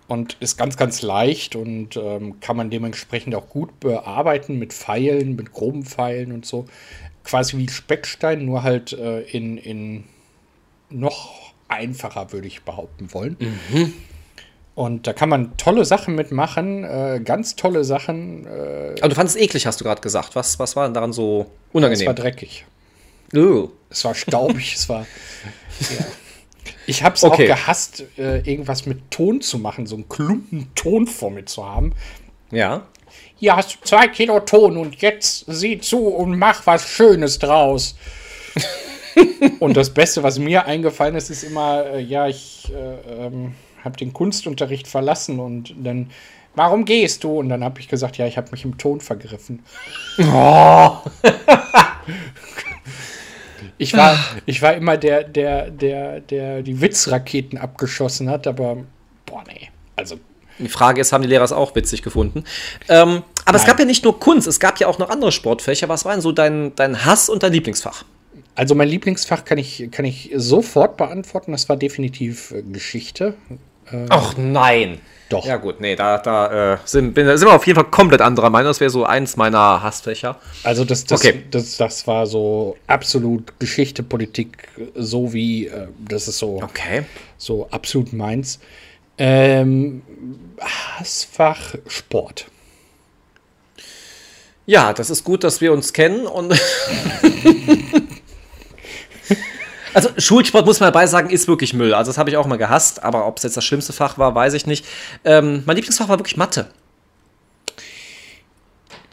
und 0.09 0.37
ist 0.41 0.57
ganz, 0.57 0.77
ganz 0.77 1.03
leicht 1.03 1.57
und 1.57 1.97
ähm, 1.97 2.41
kann 2.41 2.57
man 2.57 2.71
dementsprechend 2.71 3.35
auch 3.35 3.49
gut 3.49 3.79
bearbeiten 3.81 4.59
mit 4.59 4.73
Pfeilen, 4.73 5.37
mit 5.37 5.53
groben 5.53 5.85
Pfeilen 5.85 6.33
und 6.33 6.47
so. 6.47 6.67
Quasi 7.25 7.59
wie 7.59 7.69
Speckstein, 7.69 8.45
nur 8.45 8.63
halt 8.63 8.93
äh, 8.93 9.23
in, 9.23 9.57
in 9.59 10.05
noch 10.91 11.53
einfacher, 11.69 12.33
würde 12.33 12.47
ich 12.47 12.63
behaupten 12.63 13.13
wollen. 13.13 13.37
Und 14.77 15.07
da 15.07 15.15
kann 15.15 15.31
man 15.31 15.57
tolle 15.57 15.85
Sachen 15.87 16.15
mitmachen, 16.15 16.85
äh, 16.85 17.19
ganz 17.25 17.57
tolle 17.57 17.83
Sachen. 17.83 18.47
Äh, 18.47 18.95
Aber 19.01 19.09
du 19.09 19.15
fandest 19.15 19.37
es 19.37 19.43
eklig, 19.43 19.67
hast 19.67 19.81
du 19.81 19.85
gerade 19.85 20.03
gesagt. 20.03 20.37
Was, 20.37 20.59
was 20.59 20.77
war 20.77 20.85
denn 20.85 20.93
daran 20.95 21.13
so 21.15 21.47
es 21.71 21.75
unangenehm? 21.75 22.07
war 22.07 22.15
dreckig. 22.15 22.67
Oh. 23.35 23.71
Es 23.91 24.05
war 24.05 24.15
staubig, 24.15 24.75
es 24.77 24.89
war. 24.89 25.07
Ja. 25.81 26.05
Ich 26.87 27.03
habe 27.03 27.15
es 27.17 27.25
Okay. 27.25 27.51
auch 27.53 27.57
gehasst, 27.57 28.05
äh, 28.19 28.39
irgendwas 28.49 28.87
mit 28.87 29.11
Ton 29.11 29.41
zu 29.41 29.59
machen, 29.59 29.87
so 29.87 29.97
einen 29.97 30.09
Klumpen 30.09 30.71
Ton 30.75 31.07
vor 31.07 31.31
mir 31.31 31.45
zu 31.45 31.65
haben. 31.65 31.93
Ja. 32.51 32.87
Hier 33.37 33.57
hast 33.57 33.75
du 33.75 33.79
zwei 33.85 34.09
Kilo 34.09 34.41
Ton 34.41 34.77
und 34.77 34.97
jetzt 35.03 35.45
sieh 35.49 35.79
zu 35.79 36.07
und 36.07 36.39
mach 36.39 36.67
was 36.67 36.87
Schönes 36.89 37.39
draus. 37.39 37.97
und 39.61 39.77
das 39.77 39.91
Beste, 39.93 40.23
was 40.23 40.39
mir 40.39 40.67
eingefallen 40.67 41.17
ist, 41.17 41.31
ist 41.31 41.45
immer, 41.45 41.87
äh, 41.87 42.01
ja, 42.01 42.29
ich 42.29 42.71
äh, 42.73 43.27
ähm, 43.27 43.55
habe 43.87 43.97
den 43.97 44.13
Kunstunterricht 44.13 44.87
verlassen 44.87 45.41
und 45.41 45.75
dann, 45.83 46.11
warum 46.55 46.85
gehst 46.85 47.25
du? 47.25 47.39
Und 47.39 47.49
dann 47.49 47.65
habe 47.65 47.81
ich 47.81 47.89
gesagt, 47.89 48.19
ja, 48.19 48.27
ich 48.27 48.37
habe 48.37 48.51
mich 48.51 48.65
im 48.67 48.77
Ton 48.77 49.01
vergriffen. 49.01 49.63
Ich 53.79 53.95
war, 53.95 54.19
ich 54.47 54.63
war 54.63 54.75
immer 54.75 54.97
der, 54.97 55.25
der, 55.25 55.71
der, 55.71 56.21
der 56.21 56.63
die 56.63 56.81
Witzraketen 56.81 57.59
abgeschossen 57.59 58.31
hat, 58.31 58.47
aber 58.47 58.79
boah, 59.27 59.45
nee. 59.47 59.71
Also 59.97 60.19
Die 60.59 60.69
Frage 60.69 61.01
ist, 61.01 61.13
haben 61.13 61.23
die 61.23 61.29
Lehrer 61.29 61.45
es 61.45 61.53
auch 61.53 61.75
witzig 61.75 62.03
gefunden? 62.03 62.45
Ähm, 62.89 63.23
aber 63.45 63.57
es 63.57 63.63
Nein. 63.63 63.71
gab 63.71 63.79
ja 63.79 63.85
nicht 63.85 64.05
nur 64.05 64.19
Kunst, 64.19 64.47
es 64.47 64.61
gab 64.61 64.79
ja 64.81 64.87
auch 64.87 64.99
noch 64.99 65.11
andere 65.11 65.31
Sportfächer. 65.33 65.89
Was 65.89 66.05
war 66.05 66.13
denn 66.13 66.21
so 66.21 66.33
dein, 66.33 66.75
dein 66.77 67.05
Hass 67.05 67.29
und 67.29 67.43
dein 67.43 67.53
Lieblingsfach? 67.53 68.05
Also 68.55 68.75
mein 68.75 68.89
Lieblingsfach 68.89 69.45
kann 69.45 69.59
ich, 69.59 69.89
kann 69.91 70.07
ich 70.07 70.31
sofort 70.35 70.97
beantworten. 70.97 71.53
Das 71.53 71.69
war 71.69 71.77
definitiv 71.77 72.55
äh, 73.87 73.93
Geschichte. 73.93 74.07
Ach 74.11 74.35
nein. 74.37 75.01
Doch. 75.29 75.45
Ja 75.45 75.57
gut, 75.57 75.81
nee, 75.81 75.97
da, 75.97 76.19
da 76.19 76.75
äh, 76.75 76.79
sind, 76.85 77.13
bin, 77.15 77.27
sind 77.37 77.49
wir 77.49 77.55
auf 77.55 77.67
jeden 77.67 77.75
Fall 77.81 77.91
komplett 77.91 78.21
anderer 78.21 78.49
Meinung. 78.49 78.69
Das 78.71 78.79
wäre 78.79 78.91
so 78.91 79.05
eins 79.05 79.37
meiner 79.37 79.83
Hassfächer. 79.83 80.37
Also 80.63 80.85
das, 80.85 81.05
das, 81.05 81.21
Okay. 81.21 81.43
das, 81.51 81.77
das 81.79 82.07
war 82.07 82.27
so 82.29 82.77
absolut 82.87 83.59
Geschichte, 83.59 84.05
Politik, 84.05 84.69
so 84.95 85.33
wie, 85.33 85.67
äh, 85.67 85.89
das 86.09 86.29
ist 86.29 86.39
so, 86.39 86.63
Okay. 86.63 87.07
so 87.39 87.67
absolut 87.73 88.13
meins. 88.13 88.61
Ähm, 89.19 90.03
Hassfach 90.61 91.75
Sport. 91.89 92.47
Ja, 94.65 94.93
das 94.93 95.11
ist 95.11 95.25
gut, 95.25 95.43
dass 95.43 95.61
wir 95.61 95.73
uns 95.73 95.93
kennen 95.93 96.27
und. 96.27 96.53
also, 99.97 100.11
Schulsport, 100.19 100.67
muss 100.67 100.79
man 100.79 100.93
dabei 100.93 101.07
sagen, 101.07 101.31
ist 101.31 101.49
wirklich 101.49 101.73
Müll. 101.73 101.95
Also, 101.95 102.11
das 102.11 102.19
habe 102.19 102.29
ich 102.29 102.37
auch 102.37 102.47
mal 102.47 102.59
gehasst, 102.59 103.03
aber 103.03 103.27
ob 103.27 103.39
es 103.39 103.45
jetzt 103.45 103.57
das 103.57 103.65
schlimmste 103.65 103.95
Fach 103.95 104.19
war, 104.19 104.35
weiß 104.35 104.53
ich 104.53 104.67
nicht. 104.67 104.85
Ähm, 105.25 105.63
mein 105.65 105.77
Lieblingsfach 105.77 106.09
war 106.11 106.19
wirklich 106.19 106.37
Mathe. 106.37 106.67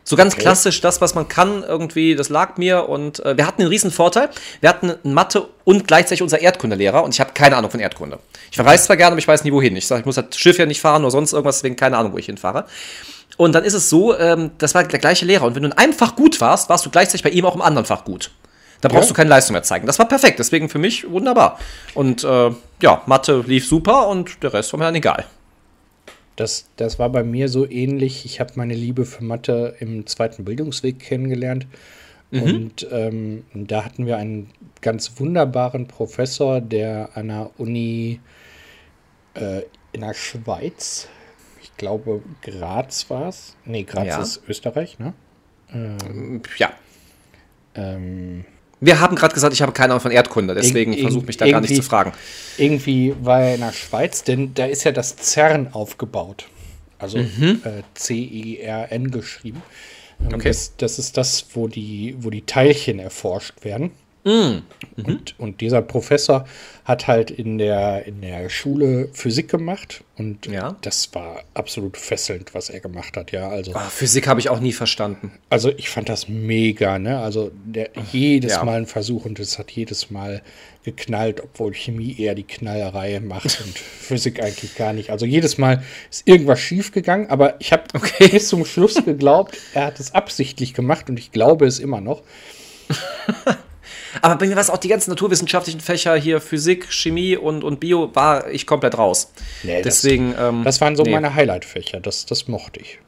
So 0.04 0.18
ganz 0.18 0.36
klassisch 0.36 0.82
das, 0.82 1.00
was 1.00 1.16
man 1.16 1.30
kann, 1.30 1.64
irgendwie, 1.64 2.16
das 2.16 2.28
lag 2.28 2.58
mir 2.58 2.90
und 2.90 3.26
äh, 3.26 3.38
wir 3.38 3.48
hatten 3.48 3.62
einen 3.62 3.70
riesen 3.70 3.90
Vorteil. 3.90 4.30
Wir 4.60 4.70
hatten 4.70 4.94
Mathe 5.04 5.48
und 5.64 5.88
gleichzeitig 5.88 6.22
unser 6.22 6.42
Erdkundelehrer 6.42 7.02
und 7.04 7.14
ich 7.14 7.22
habe 7.22 7.32
keine 7.34 7.56
Ahnung 7.56 7.72
von 7.72 7.80
Erdkunde. 7.80 8.20
Ich 8.52 8.58
verreise 8.58 8.84
zwar 8.84 8.98
gerne, 8.98 9.14
aber 9.14 9.20
ich 9.20 9.28
weiß 9.28 9.46
nie 9.46 9.54
wohin. 9.54 9.78
Ich 9.78 9.88
sage, 9.88 10.02
ich 10.02 10.06
muss 10.06 10.16
das 10.16 10.26
Schiff 10.38 10.58
ja 10.58 10.66
nicht 10.66 10.82
fahren 10.82 11.04
oder 11.04 11.12
sonst 11.12 11.32
irgendwas, 11.32 11.60
deswegen 11.60 11.78
keine 11.78 11.98
Ahnung, 11.98 12.12
wo 12.12 12.18
ich 12.18 12.26
hinfahre. 12.26 12.66
Und 13.38 13.54
dann 13.54 13.64
ist 13.64 13.74
es 13.74 13.90
so, 13.90 14.18
ähm, 14.18 14.52
das 14.58 14.76
war 14.76 14.84
der 14.84 15.00
gleiche 15.00 15.26
Lehrer 15.26 15.46
und 15.46 15.56
wenn 15.56 15.64
du 15.64 15.70
in 15.70 15.78
einem 15.78 15.94
Fach 15.94 16.18
gut 16.18 16.42
warst, 16.42 16.70
warst 16.70 16.86
du 16.86 16.90
gleichzeitig 16.90 17.24
bei 17.24 17.30
ihm 17.30 17.46
auch 17.46 17.56
im 17.56 17.62
anderen 17.62 17.86
Fach 17.86 18.04
gut. 18.04 18.30
Da 18.84 18.90
brauchst 18.90 19.06
Ja. 19.10 19.14
du 19.14 19.14
keine 19.16 19.30
Leistung 19.30 19.54
mehr 19.54 19.64
zeigen. 19.64 19.88
Das 19.88 19.98
war 19.98 20.08
perfekt, 20.08 20.40
deswegen 20.40 20.68
für 20.70 20.78
mich 20.80 21.10
wunderbar. 21.10 21.58
Und 21.94 22.24
äh, 22.24 22.52
ja, 22.82 23.02
Mathe 23.06 23.42
lief 23.48 23.66
super 23.68 24.08
und 24.10 24.44
der 24.44 24.54
Rest 24.54 24.74
war 24.74 24.78
mir 24.80 24.86
dann 24.86 24.96
egal. 24.96 25.26
Das, 26.36 26.66
das 26.78 27.00
war 27.00 27.10
bei 27.10 27.24
mir 27.24 27.48
so 27.48 27.70
ähnlich. 27.70 28.26
Ich 28.26 28.40
habe 28.40 28.52
meine 28.56 28.74
Liebe 28.74 29.06
für 29.06 29.24
Mathe 29.24 29.76
im 29.80 30.06
zweiten 30.08 30.44
Bildungsweg 30.46 31.00
kennengelernt. 31.00 31.66
Und 32.32 32.88
ähm, 32.92 33.46
da 33.54 33.86
hatten 33.86 34.08
wir 34.08 34.18
einen 34.18 34.50
ganz 34.82 35.12
wunderbaren 35.20 35.88
Professor, 35.88 36.62
der 36.62 37.10
an 37.14 37.28
der 37.28 37.52
Uni 37.60 38.20
äh, 39.36 39.62
in 39.92 40.02
der 40.02 40.16
Schweiz, 40.16 41.08
ich 41.62 41.78
glaube 41.78 42.24
Graz 42.42 43.08
war 43.12 43.28
es. 43.28 43.56
Nee, 43.66 43.84
Graz 43.84 44.08
Ja. 44.08 44.20
ist 44.20 44.42
Österreich, 44.50 44.98
ne? 44.98 45.14
Ja. 46.58 46.72
Ähm, 47.76 48.46
Wir 48.86 49.00
haben 49.00 49.16
gerade 49.16 49.34
gesagt, 49.34 49.54
ich 49.54 49.62
habe 49.62 49.72
keine 49.72 49.94
Ahnung 49.94 50.02
von 50.02 50.12
Erdkunde, 50.12 50.56
deswegen 50.56 50.98
versuche 50.98 51.26
mich 51.26 51.38
da 51.38 51.50
gar 51.50 51.62
nicht 51.62 51.76
zu 51.76 51.84
fragen. 51.84 52.12
irgendwie 52.58 53.14
war 53.22 53.42
er 53.42 53.56
in 53.56 53.62
der 53.62 53.72
Schweiz, 53.72 54.24
denn 54.24 54.54
da 54.54 54.66
ist 54.66 54.84
ja 54.84 54.92
das 54.92 55.16
CERN 55.18 55.74
aufgebaut. 55.74 56.46
Also 57.00 57.18
Mhm. 57.20 57.62
äh, 57.64 57.82
C-E-R-N 57.94 59.12
geschrieben. 59.12 59.62
Ähm, 60.22 60.36
Okay. 60.36 60.48
Das, 60.50 60.74
das 60.78 61.00
ist 61.00 61.18
das, 61.18 61.46
wo 61.54 61.68
die, 61.68 62.16
wo 62.20 62.30
die 62.30 62.46
Teilchen 62.46 63.00
erforscht 63.00 63.64
werden. 63.66 63.92
Mhm. 64.26 64.62
Und, 65.04 65.40
und 65.40 65.62
dieser 65.62 65.82
Professor 65.82 66.46
hat 66.86 67.08
halt 67.08 67.32
in 67.32 67.58
der, 67.58 68.06
in 68.06 68.22
der 68.22 68.50
Schule 68.50 69.10
Physik 69.14 69.50
gemacht 69.50 70.04
und 70.18 70.46
Ja. 70.46 70.76
das 70.82 71.14
war 71.14 71.42
absolut 71.54 71.98
fesselnd, 71.98 72.54
was 72.54 72.70
er 72.70 72.80
gemacht 72.80 73.18
hat. 73.18 73.32
Ja, 73.32 73.50
also, 73.50 73.74
Ah, 73.74 73.90
Physik 73.90 74.28
habe 74.28 74.40
ich 74.40 74.50
auch 74.50 74.60
nie 74.60 74.72
verstanden. 74.74 75.32
also 75.50 75.70
ich 75.70 75.90
fand 75.90 76.08
das 76.10 76.28
mega, 76.30 77.00
ne? 77.00 77.20
Also 77.20 77.52
der, 77.66 77.90
jedes 78.12 78.54
Ja. 78.54 78.64
Mal 78.64 78.78
ein 78.78 78.86
Versuch 78.86 79.26
und 79.26 79.40
es 79.40 79.60
hat 79.60 79.72
jedes 79.72 80.10
Mal 80.12 80.42
geknallt, 80.84 81.42
obwohl 81.42 81.74
Chemie 81.74 82.16
eher 82.20 82.36
die 82.36 82.44
Knallerei 82.44 83.20
macht 83.22 83.62
und 83.66 83.78
Physik 83.78 84.42
eigentlich 84.44 84.76
gar 84.76 84.94
nicht. 84.94 85.10
Also 85.10 85.26
jedes 85.26 85.58
Mal 85.58 85.84
ist 86.12 86.28
irgendwas 86.28 86.60
schief 86.60 86.92
gegangen, 86.92 87.30
aber 87.30 87.56
ich 87.60 87.72
habe 87.74 87.84
Okay. 87.94 88.28
bis 88.30 88.48
zum 88.50 88.64
Schluss 88.66 89.04
geglaubt, 89.04 89.58
er 89.74 89.86
hat 89.88 90.00
es 90.00 90.14
absichtlich 90.14 90.74
gemacht 90.74 91.10
und 91.10 91.18
ich 91.20 91.32
glaube 91.32 91.66
es 91.66 91.80
immer 91.80 92.00
noch. 92.02 92.22
Aber 94.22 94.36
bei 94.36 94.48
mir 94.48 94.56
war 94.56 94.62
es 94.62 94.70
auch 94.70 94.78
die 94.78 94.88
ganzen 94.90 95.10
naturwissenschaftlichen 95.10 95.80
Fächer 95.82 96.16
hier, 96.16 96.40
Physik, 96.42 96.92
Chemie 96.92 97.36
und, 97.38 97.64
und 97.64 97.80
Bio, 97.80 98.14
war 98.16 98.50
ich 98.50 98.68
komplett 98.68 98.98
raus. 98.98 99.32
Nee, 99.64 99.82
das- 99.82 100.02
Deswegen. 100.02 100.36
ähm, 100.40 100.64
Das 100.64 100.80
waren 100.82 100.96
so 100.96 101.04
nee. 101.04 101.12
meine 101.12 101.34
Highlight-Fächer, 101.34 102.00
das, 102.00 102.26
das 102.26 102.48
mochte 102.48 102.80
ich. 102.80 103.00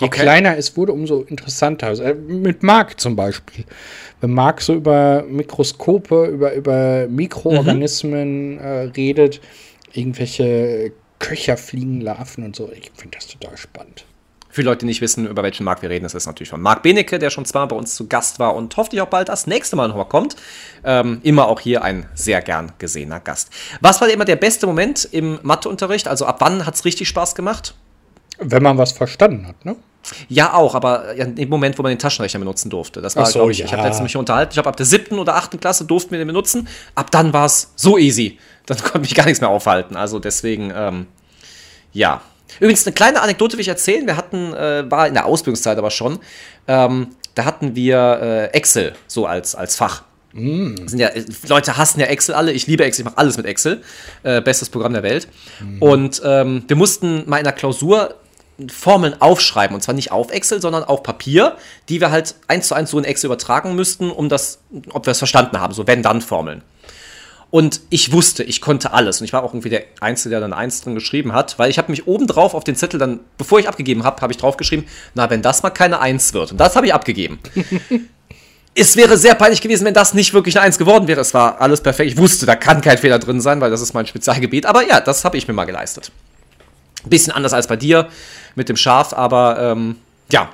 Je 0.00 0.06
Okay. 0.06 0.20
kleiner 0.22 0.56
es 0.56 0.76
wurde, 0.76 0.92
umso 0.92 1.22
interessanter. 1.22 1.88
Also, 1.88 2.04
mit 2.14 2.62
Marc 2.62 3.00
zum 3.00 3.16
Beispiel. 3.16 3.64
Wenn 4.20 4.30
Marc 4.30 4.62
so 4.62 4.74
über 4.74 5.24
Mikroskope, 5.28 6.26
über, 6.26 6.54
über 6.54 7.08
Mikroorganismen 7.08 8.52
Mhm. 8.54 8.58
äh, 8.60 8.68
redet, 8.96 9.40
irgendwelche 9.92 10.92
Köcherfliegenlarven 11.18 12.44
und 12.44 12.54
so, 12.56 12.70
ich 12.72 12.90
finde 12.96 13.18
das 13.18 13.26
total 13.26 13.56
spannend. 13.56 14.04
Für 14.50 14.62
Leute, 14.62 14.80
die 14.80 14.86
nicht 14.86 15.00
wissen, 15.00 15.26
über 15.26 15.42
welchen 15.42 15.64
Marc 15.64 15.82
wir 15.82 15.90
reden, 15.90 16.04
das 16.04 16.14
ist 16.14 16.26
natürlich 16.26 16.48
von 16.48 16.60
Marc 16.60 16.82
Benecke, 16.82 17.18
der 17.18 17.30
schon 17.30 17.44
zwar 17.44 17.68
bei 17.68 17.76
uns 17.76 17.94
zu 17.94 18.08
Gast 18.08 18.38
war 18.38 18.54
und 18.54 18.76
hoffentlich 18.76 19.02
auch 19.02 19.08
bald 19.08 19.28
das 19.28 19.46
nächste 19.46 19.76
Mal 19.76 19.88
nochmal 19.88 20.08
kommt. 20.08 20.36
Ähm, 20.84 21.20
immer 21.22 21.48
auch 21.48 21.60
hier 21.60 21.82
ein 21.82 22.06
sehr 22.14 22.40
gern 22.40 22.72
gesehener 22.78 23.20
Gast. 23.20 23.50
Was 23.80 24.00
war 24.00 24.08
immer 24.08 24.24
der 24.24 24.36
beste 24.36 24.66
Moment 24.66 25.06
im 25.10 25.38
Matheunterricht? 25.42 26.08
Also 26.08 26.24
ab 26.24 26.36
wann 26.40 26.64
hat 26.64 26.74
es 26.74 26.84
richtig 26.84 27.08
Spaß 27.08 27.34
gemacht? 27.34 27.74
Wenn 28.38 28.62
man 28.62 28.78
was 28.78 28.92
verstanden 28.92 29.46
hat, 29.46 29.64
ne? 29.64 29.76
Ja, 30.28 30.54
auch, 30.54 30.74
aber 30.74 31.14
ja, 31.16 31.24
im 31.24 31.48
Moment, 31.48 31.78
wo 31.78 31.82
man 31.82 31.90
den 31.90 31.98
Taschenrechner 31.98 32.40
benutzen 32.40 32.70
durfte. 32.70 33.00
Das 33.02 33.16
war, 33.16 33.24
Ach 33.24 33.26
so, 33.26 33.40
glaub 33.40 33.50
ich, 33.50 33.58
ja. 33.58 33.66
ich 33.66 33.72
habe 33.72 33.82
letztens 33.82 34.04
mich 34.04 34.16
unterhalten, 34.16 34.50
ich 34.50 34.54
glaube, 34.54 34.68
ab 34.68 34.76
der 34.76 34.86
siebten 34.86 35.18
oder 35.18 35.36
achten 35.36 35.60
Klasse 35.60 35.84
durften 35.84 36.12
wir 36.12 36.18
den 36.18 36.28
benutzen. 36.28 36.68
Ab 36.94 37.10
dann 37.10 37.32
war 37.32 37.46
es 37.46 37.72
so 37.76 37.98
easy. 37.98 38.38
Dann 38.66 38.78
konnte 38.82 39.00
mich 39.00 39.14
gar 39.14 39.24
nichts 39.24 39.40
mehr 39.40 39.50
aufhalten. 39.50 39.96
Also 39.96 40.18
deswegen, 40.18 40.72
ähm, 40.74 41.06
ja. 41.92 42.22
Übrigens, 42.60 42.86
eine 42.86 42.94
kleine 42.94 43.20
Anekdote 43.20 43.56
will 43.56 43.60
ich 43.60 43.68
erzählen. 43.68 44.06
Wir 44.06 44.16
hatten, 44.16 44.54
äh, 44.54 44.90
war 44.90 45.06
in 45.06 45.14
der 45.14 45.26
Ausbildungszeit 45.26 45.78
aber 45.78 45.90
schon, 45.90 46.18
ähm, 46.66 47.08
da 47.34 47.44
hatten 47.44 47.76
wir 47.76 48.18
äh, 48.20 48.56
Excel 48.56 48.94
so 49.06 49.26
als, 49.26 49.54
als 49.54 49.76
Fach. 49.76 50.02
Sind 50.86 50.98
ja, 50.98 51.08
äh, 51.08 51.24
Leute 51.48 51.76
hassen 51.76 52.00
ja 52.00 52.06
Excel 52.06 52.34
alle. 52.34 52.52
Ich 52.52 52.66
liebe 52.66 52.84
Excel, 52.84 53.02
ich 53.02 53.04
mache 53.06 53.18
alles 53.18 53.36
mit 53.36 53.46
Excel. 53.46 53.82
Äh, 54.22 54.40
bestes 54.40 54.68
Programm 54.68 54.92
der 54.92 55.02
Welt. 55.02 55.28
Und 55.80 56.20
ähm, 56.24 56.64
wir 56.66 56.76
mussten 56.76 57.28
mal 57.28 57.38
in 57.38 57.44
der 57.44 57.52
Klausur 57.52 58.14
Formeln 58.68 59.20
aufschreiben. 59.20 59.74
Und 59.74 59.82
zwar 59.82 59.94
nicht 59.94 60.10
auf 60.10 60.30
Excel, 60.32 60.60
sondern 60.60 60.84
auf 60.84 61.02
Papier, 61.02 61.56
die 61.88 62.00
wir 62.00 62.10
halt 62.10 62.34
eins 62.48 62.68
zu 62.68 62.74
eins 62.74 62.90
so 62.90 62.98
in 62.98 63.04
Excel 63.04 63.26
übertragen 63.26 63.74
müssten, 63.74 64.10
um 64.10 64.28
das, 64.28 64.58
ob 64.90 65.06
wir 65.06 65.12
es 65.12 65.18
verstanden 65.18 65.60
haben. 65.60 65.72
So 65.72 65.86
wenn-dann-Formeln. 65.86 66.62
Und 67.50 67.80
ich 67.88 68.12
wusste, 68.12 68.44
ich 68.44 68.60
konnte 68.60 68.92
alles. 68.92 69.20
Und 69.20 69.24
ich 69.24 69.32
war 69.32 69.42
auch 69.42 69.54
irgendwie 69.54 69.70
der 69.70 69.84
Einzige, 70.00 70.30
der 70.30 70.40
dann 70.40 70.52
eins 70.52 70.82
drin 70.82 70.94
geschrieben 70.94 71.32
hat, 71.32 71.58
weil 71.58 71.70
ich 71.70 71.78
habe 71.78 71.90
mich 71.90 72.06
oben 72.06 72.26
drauf 72.26 72.52
auf 72.52 72.62
den 72.62 72.76
Zettel 72.76 73.00
dann, 73.00 73.20
bevor 73.38 73.58
ich 73.58 73.68
abgegeben 73.68 74.04
habe, 74.04 74.20
habe 74.20 74.32
ich 74.32 74.36
drauf 74.36 74.58
geschrieben, 74.58 74.84
na, 75.14 75.30
wenn 75.30 75.40
das 75.40 75.62
mal 75.62 75.70
keine 75.70 76.00
Eins 76.00 76.34
wird. 76.34 76.52
Und 76.52 76.58
das 76.58 76.76
habe 76.76 76.86
ich 76.86 76.94
abgegeben. 76.94 77.38
es 78.74 78.96
wäre 78.96 79.16
sehr 79.16 79.34
peinlich 79.34 79.62
gewesen, 79.62 79.86
wenn 79.86 79.94
das 79.94 80.12
nicht 80.12 80.34
wirklich 80.34 80.56
eine 80.56 80.66
Eins 80.66 80.76
geworden 80.76 81.08
wäre. 81.08 81.22
Es 81.22 81.32
war 81.32 81.60
alles 81.60 81.80
perfekt. 81.80 82.10
Ich 82.10 82.18
wusste, 82.18 82.44
da 82.44 82.54
kann 82.54 82.82
kein 82.82 82.98
Fehler 82.98 83.18
drin 83.18 83.40
sein, 83.40 83.62
weil 83.62 83.70
das 83.70 83.80
ist 83.80 83.94
mein 83.94 84.06
Spezialgebiet. 84.06 84.66
Aber 84.66 84.86
ja, 84.86 85.00
das 85.00 85.24
habe 85.24 85.38
ich 85.38 85.48
mir 85.48 85.54
mal 85.54 85.64
geleistet. 85.64 86.12
Bisschen 87.06 87.32
anders 87.32 87.54
als 87.54 87.66
bei 87.66 87.76
dir 87.76 88.08
mit 88.56 88.68
dem 88.68 88.76
Schaf, 88.76 89.14
aber 89.14 89.58
ähm, 89.58 89.96
ja. 90.30 90.50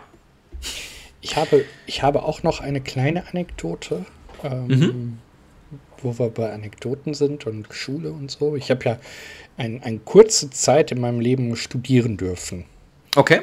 Ich 1.21 1.37
habe, 1.37 1.65
ich 1.87 2.03
habe 2.03 2.23
auch 2.23 2.43
noch 2.45 2.61
eine 2.61 2.81
kleine 2.81 3.27
Anekdote, 3.27 4.05
ähm, 4.45 5.19
wo 6.05 6.19
wir 6.19 6.31
bei 6.31 6.53
Anekdoten 6.53 7.15
sind 7.15 7.47
und 7.47 7.67
Schule 7.73 8.13
und 8.13 8.31
so. 8.31 8.57
Ich 8.57 8.71
habe 8.71 8.85
ja 8.85 8.99
ein, 9.57 9.83
eine 9.83 9.99
kurze 9.99 10.51
Zeit 10.51 10.93
in 10.93 11.01
meinem 11.01 11.21
Leben 11.21 11.57
studieren 11.57 12.17
dürfen. 12.17 12.65
Okay. 13.17 13.41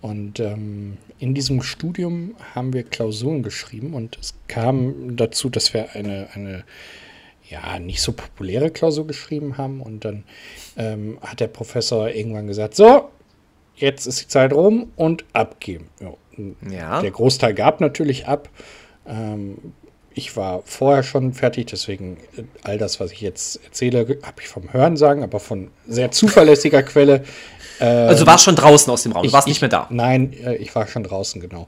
Und 0.00 0.40
ähm, 0.40 0.98
in 1.18 1.34
diesem 1.34 1.62
Studium 1.62 2.34
haben 2.54 2.72
wir 2.72 2.82
Klausuren 2.82 3.42
geschrieben 3.42 3.94
und 3.94 4.18
es 4.20 4.34
kam 4.48 5.16
dazu, 5.16 5.48
dass 5.48 5.72
wir 5.72 5.94
eine, 5.94 6.28
eine 6.34 6.64
ja, 7.52 7.78
nicht 7.78 8.00
so 8.00 8.12
populäre 8.12 8.70
Klausur 8.70 9.06
geschrieben 9.06 9.58
haben. 9.58 9.80
Und 9.80 10.04
dann 10.04 10.24
ähm, 10.76 11.18
hat 11.20 11.40
der 11.40 11.48
Professor 11.48 12.08
irgendwann 12.08 12.46
gesagt, 12.46 12.74
so, 12.74 13.10
jetzt 13.76 14.06
ist 14.06 14.22
die 14.22 14.28
Zeit 14.28 14.52
rum 14.52 14.90
und 14.96 15.24
abgeben. 15.34 15.88
Ja. 16.00 16.14
Ja. 16.70 17.02
Der 17.02 17.10
Großteil 17.10 17.52
gab 17.52 17.80
natürlich 17.80 18.26
ab. 18.26 18.48
Ähm, 19.06 19.58
ich 20.14 20.36
war 20.36 20.62
vorher 20.64 21.02
schon 21.02 21.32
fertig, 21.32 21.66
deswegen 21.66 22.16
äh, 22.36 22.42
all 22.62 22.78
das, 22.78 23.00
was 23.00 23.12
ich 23.12 23.20
jetzt 23.20 23.60
erzähle, 23.64 24.00
habe 24.22 24.40
ich 24.40 24.48
vom 24.48 24.72
Hören 24.72 24.96
sagen, 24.96 25.22
aber 25.22 25.40
von 25.40 25.70
sehr 25.86 26.10
zuverlässiger 26.10 26.82
Quelle. 26.84 27.24
Also 27.80 28.24
du 28.24 28.30
warst 28.30 28.44
schon 28.44 28.54
draußen 28.54 28.92
aus 28.92 29.02
dem 29.02 29.10
Raum, 29.12 29.24
du 29.24 29.32
warst 29.32 29.48
Ich- 29.48 29.54
nicht 29.54 29.60
mehr 29.60 29.68
da. 29.70 29.88
Nein, 29.90 30.32
äh, 30.44 30.54
ich 30.56 30.72
war 30.74 30.86
schon 30.86 31.02
draußen, 31.02 31.40
genau. 31.40 31.66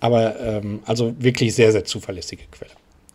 Aber 0.00 0.38
ähm, 0.40 0.80
also 0.84 1.14
wirklich 1.18 1.54
sehr, 1.54 1.72
sehr 1.72 1.84
zuverlässige 1.86 2.42
Quelle. 2.50 2.72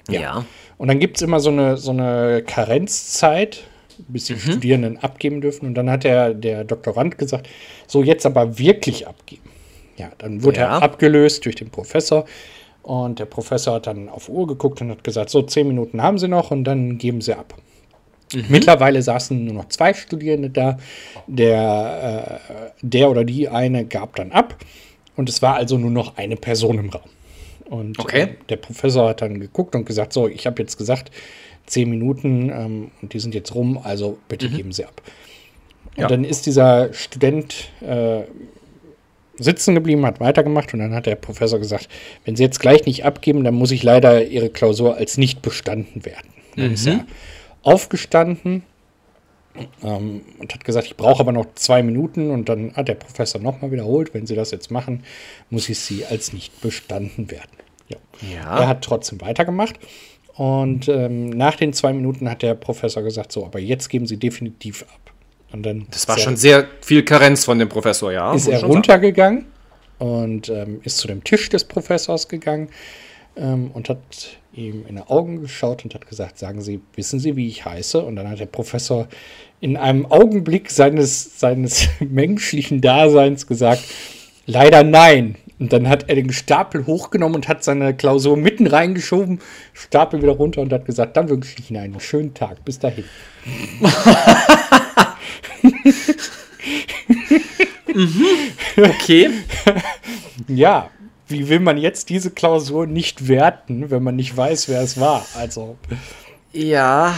Ja. 0.10 0.44
Und 0.80 0.88
dann 0.88 1.00
gibt 1.00 1.18
es 1.18 1.22
immer 1.22 1.40
so 1.40 1.50
eine, 1.52 1.78
so 1.78 1.92
eine 1.92 2.42
Karenzzeit, 2.48 3.64
bis 4.08 4.26
die 4.26 4.38
Studierenden 4.40 4.98
abgeben 4.98 5.42
dürfen. 5.42 5.68
Und 5.68 5.76
dann 5.76 5.90
hat 5.92 6.04
der, 6.06 6.34
der 6.34 6.64
Doktorand 6.64 7.18
gesagt, 7.20 7.48
so 7.88 8.02
jetzt 8.02 8.26
aber 8.26 8.58
wirklich 8.58 9.08
abgeben. 9.08 9.50
Ja, 9.98 10.10
dann 10.18 10.44
wurde 10.44 10.60
Ja. 10.62 10.78
er 10.78 10.82
abgelöst 10.82 11.46
durch 11.46 11.56
den 11.56 11.70
Professor. 11.70 12.26
Und 12.84 13.20
der 13.20 13.26
Professor 13.26 13.76
hat 13.76 13.88
dann 13.88 14.10
auf 14.10 14.30
Uhr 14.30 14.46
geguckt 14.46 14.82
und 14.82 14.92
hat 14.92 15.04
gesagt, 15.04 15.30
so 15.30 15.42
zehn 15.42 15.68
Minuten 15.68 16.02
haben 16.02 16.18
sie 16.20 16.28
noch 16.28 16.52
und 16.52 16.64
dann 16.66 16.98
geben 16.98 17.22
sie 17.22 17.34
ab. 17.34 17.56
Mittlerweile 18.50 19.02
saßen 19.02 19.46
nur 19.46 19.54
noch 19.54 19.70
zwei 19.70 19.94
Studierende 19.94 20.50
da. 20.50 20.78
Der, 21.28 22.42
äh, 22.50 22.72
der 22.82 23.10
oder 23.10 23.24
die 23.24 23.48
eine 23.48 23.86
gab 23.86 24.16
dann 24.16 24.32
ab. 24.32 24.56
Und 25.16 25.30
es 25.30 25.42
war 25.42 25.56
also 25.56 25.78
nur 25.78 25.92
noch 25.92 26.18
eine 26.18 26.36
Person 26.36 26.80
im 26.80 26.90
Raum. 26.90 27.04
Und 27.66 28.00
Okay. 28.00 28.22
äh, 28.24 28.28
der 28.50 28.58
Professor 28.58 29.10
hat 29.10 29.22
dann 29.22 29.40
geguckt 29.40 29.76
und 29.76 29.86
gesagt, 29.86 30.14
so, 30.14 30.28
ich 30.28 30.46
habe 30.48 30.62
jetzt 30.62 30.78
gesagt, 30.78 31.12
zehn 31.68 31.90
Minuten 31.90 32.50
ähm, 32.50 32.92
und 33.02 33.14
die 33.14 33.20
sind 33.20 33.34
jetzt 33.36 33.54
rum, 33.56 33.80
also 33.82 34.18
bitte 34.28 34.50
geben 34.50 34.72
Sie 34.74 34.84
ab. 34.86 35.02
Und 35.96 36.02
Ja. 36.02 36.08
dann 36.08 36.24
ist 36.24 36.46
dieser 36.48 36.92
Student 36.94 37.70
äh, 37.82 38.24
sitzen 39.38 39.76
geblieben, 39.76 40.06
hat 40.06 40.20
weitergemacht 40.20 40.74
und 40.74 40.80
dann 40.80 40.94
hat 40.94 41.06
der 41.06 41.16
Professor 41.16 41.60
gesagt, 41.60 41.90
wenn 42.26 42.36
Sie 42.36 42.44
jetzt 42.44 42.60
gleich 42.60 42.86
nicht 42.86 43.06
abgeben, 43.06 43.44
dann 43.44 43.56
muss 43.56 43.72
ich 43.72 43.84
leider 43.84 44.26
Ihre 44.26 44.50
Klausur 44.50 44.96
als 44.98 45.18
nicht 45.18 45.42
bestanden 45.42 46.06
werden. 46.06 46.30
Dann 46.56 46.74
ist 46.74 46.86
er 46.86 47.06
aufgestanden 47.64 48.64
ähm, 49.84 50.22
und 50.40 50.54
hat 50.54 50.64
gesagt, 50.64 50.88
ich 50.88 50.98
brauche 50.98 51.22
aber 51.22 51.32
noch 51.32 51.48
zwei 51.56 51.84
Minuten. 51.84 52.32
Und 52.32 52.50
dann 52.50 52.74
hat 52.76 52.88
der 52.88 52.96
Professor 52.96 53.42
nochmal 53.42 53.72
wiederholt, 53.72 54.14
wenn 54.14 54.26
Sie 54.26 54.36
das 54.36 54.52
jetzt 54.52 54.72
machen, 54.72 55.04
muss 55.50 55.70
ich 55.70 55.80
Sie 55.80 56.06
als 56.06 56.34
nicht 56.34 56.62
bestanden 56.62 57.32
werden. 57.32 57.52
Ja. 57.88 57.98
Ja. 58.34 58.60
Er 58.60 58.68
hat 58.68 58.84
trotzdem 58.84 59.22
weitergemacht. 59.22 59.80
Und 60.36 60.90
ähm, 60.90 61.30
nach 61.30 61.56
den 61.56 61.74
zwei 61.74 61.94
Minuten 61.94 62.30
hat 62.30 62.42
der 62.42 62.56
Professor 62.56 63.04
gesagt, 63.04 63.32
so, 63.32 63.46
aber 63.46 63.60
jetzt 63.60 63.90
geben 63.90 64.08
Sie 64.08 64.18
definitiv 64.18 64.84
ab. 64.84 65.13
Und 65.54 65.64
dann 65.64 65.86
Das 65.92 66.08
war 66.08 66.18
er- 66.18 66.24
schon 66.24 66.36
sehr 66.36 66.68
viel 66.82 67.04
Karenz 67.06 67.46
von 67.46 67.58
dem 67.60 67.70
Professor, 67.70 68.12
ja. 68.12 68.34
ist 68.34 68.48
er 68.48 68.64
runtergegangen 68.64 69.46
und 70.00 70.50
ähm, 70.50 70.82
ist 70.84 70.98
zu 70.98 71.08
dem 71.08 71.24
Tisch 71.24 71.48
des 71.50 71.64
Professors 71.64 72.28
gegangen 72.28 72.70
ähm, 73.38 73.72
und 73.74 73.88
hat 73.88 74.00
ihm 74.54 74.86
in 74.88 74.96
die 74.96 75.02
Augen 75.08 75.42
geschaut 75.42 75.84
und 75.86 75.94
hat 75.96 76.08
gesagt, 76.08 76.38
sagen 76.40 76.62
Sie, 76.62 76.82
wissen 76.96 77.20
Sie, 77.20 77.36
wie 77.36 77.48
ich 77.48 77.66
heiße? 77.66 78.02
Und 78.04 78.16
dann 78.16 78.30
hat 78.30 78.40
der 78.40 78.46
Professor 78.48 79.08
in 79.62 79.78
einem 79.78 80.06
Augenblick 80.08 80.70
seines, 80.72 81.40
seines 81.40 81.88
menschlichen 82.00 82.82
Daseins 82.82 83.48
gesagt, 83.48 83.84
leider 84.46 84.84
nein. 84.84 85.36
Und 85.60 85.72
dann 85.72 85.88
hat 85.88 86.10
er 86.10 86.16
den 86.16 86.34
Stapel 86.34 86.88
hochgenommen 86.88 87.36
und 87.36 87.48
hat 87.48 87.64
seine 87.64 87.96
Klausur 87.96 88.36
mitten 88.36 88.68
reingeschoben, 88.68 89.40
Stapel 89.74 90.22
wieder 90.22 90.34
runter 90.34 90.62
und 90.62 90.74
hat 90.74 90.86
gesagt, 90.86 91.16
dann 91.16 91.30
wünsche 91.30 91.56
ich 91.60 91.70
Ihnen 91.70 91.80
einen 91.80 92.00
schönen 92.00 92.34
Tag. 92.34 92.66
Bis 92.66 92.80
dahin. 92.80 93.06
sagen. 95.64 95.84
Okay. 98.78 99.30
Ja, 100.48 100.90
wie 101.28 101.48
will 101.50 101.60
man 101.60 101.78
jetzt 101.78 102.10
diese 102.10 102.32
Klausur 102.32 102.88
nicht 102.88 103.28
werten, 103.28 103.90
wenn 103.92 104.04
man 104.04 104.16
nicht 104.16 104.36
weiß, 104.36 104.68
wer 104.70 104.82
es 104.82 105.00
war? 105.00 105.26
Also, 105.36 105.78
Ja, 106.52 107.16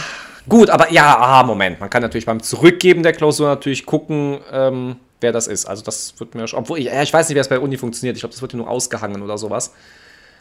gut, 0.48 0.70
aber 0.70 0.92
ja, 0.92 1.18
aha, 1.18 1.44
Moment. 1.44 1.80
Man 1.80 1.90
kann 1.90 2.02
natürlich 2.02 2.26
beim 2.26 2.42
Zurückgeben 2.42 3.04
der 3.04 3.14
Klausur 3.14 3.48
natürlich 3.48 3.86
gucken, 3.86 4.40
ähm, 4.52 4.98
wer 5.22 5.32
das 5.32 5.48
ist. 5.48 5.66
Also 5.66 5.84
das 5.84 6.14
wird 6.20 6.36
mir 6.36 6.48
schon, 6.48 6.60
obwohl 6.60 6.80
ich, 6.80 6.86
ja, 6.86 7.02
ich 7.02 7.14
weiß 7.14 7.28
nicht, 7.30 7.36
wie 7.36 7.40
es 7.40 7.50
bei 7.50 7.60
Uni 7.60 7.78
funktioniert. 7.78 8.16
Ich 8.16 8.22
glaube, 8.22 8.34
das 8.34 8.42
wird 8.42 8.52
hier 8.52 8.60
nur 8.60 8.70
ausgehangen 8.70 9.22
oder 9.22 9.38
sowas. 9.38 9.74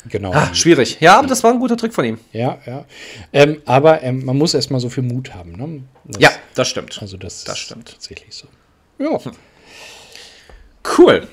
Genau. 0.09 0.33
Ah, 0.33 0.53
schwierig. 0.55 0.99
Ja, 1.01 1.19
aber 1.19 1.27
das 1.29 1.43
war 1.45 1.53
ein 1.53 1.59
guter 1.61 1.77
Trick 1.77 1.93
von 1.95 2.05
ihm. 2.05 2.19
Ja, 2.33 2.59
ja. 2.67 2.85
Ähm, 3.33 3.63
aber 3.65 4.03
ähm, 4.03 4.25
man 4.25 4.37
muss 4.39 4.55
erstmal 4.55 4.81
so 4.81 4.89
viel 4.89 5.03
Mut 5.05 5.35
haben. 5.35 5.53
Ne? 5.53 5.83
Das, 6.05 6.21
Ja, 6.23 6.31
das 6.55 6.69
stimmt. 6.69 6.99
Also, 7.01 7.17
das, 7.17 7.45
Das 7.45 7.55
ist 7.57 7.61
stimmt. 7.65 7.91
tatsächlich 7.93 8.35
so. 8.35 8.47
Ja. 8.99 9.19
Cool. 10.99 11.27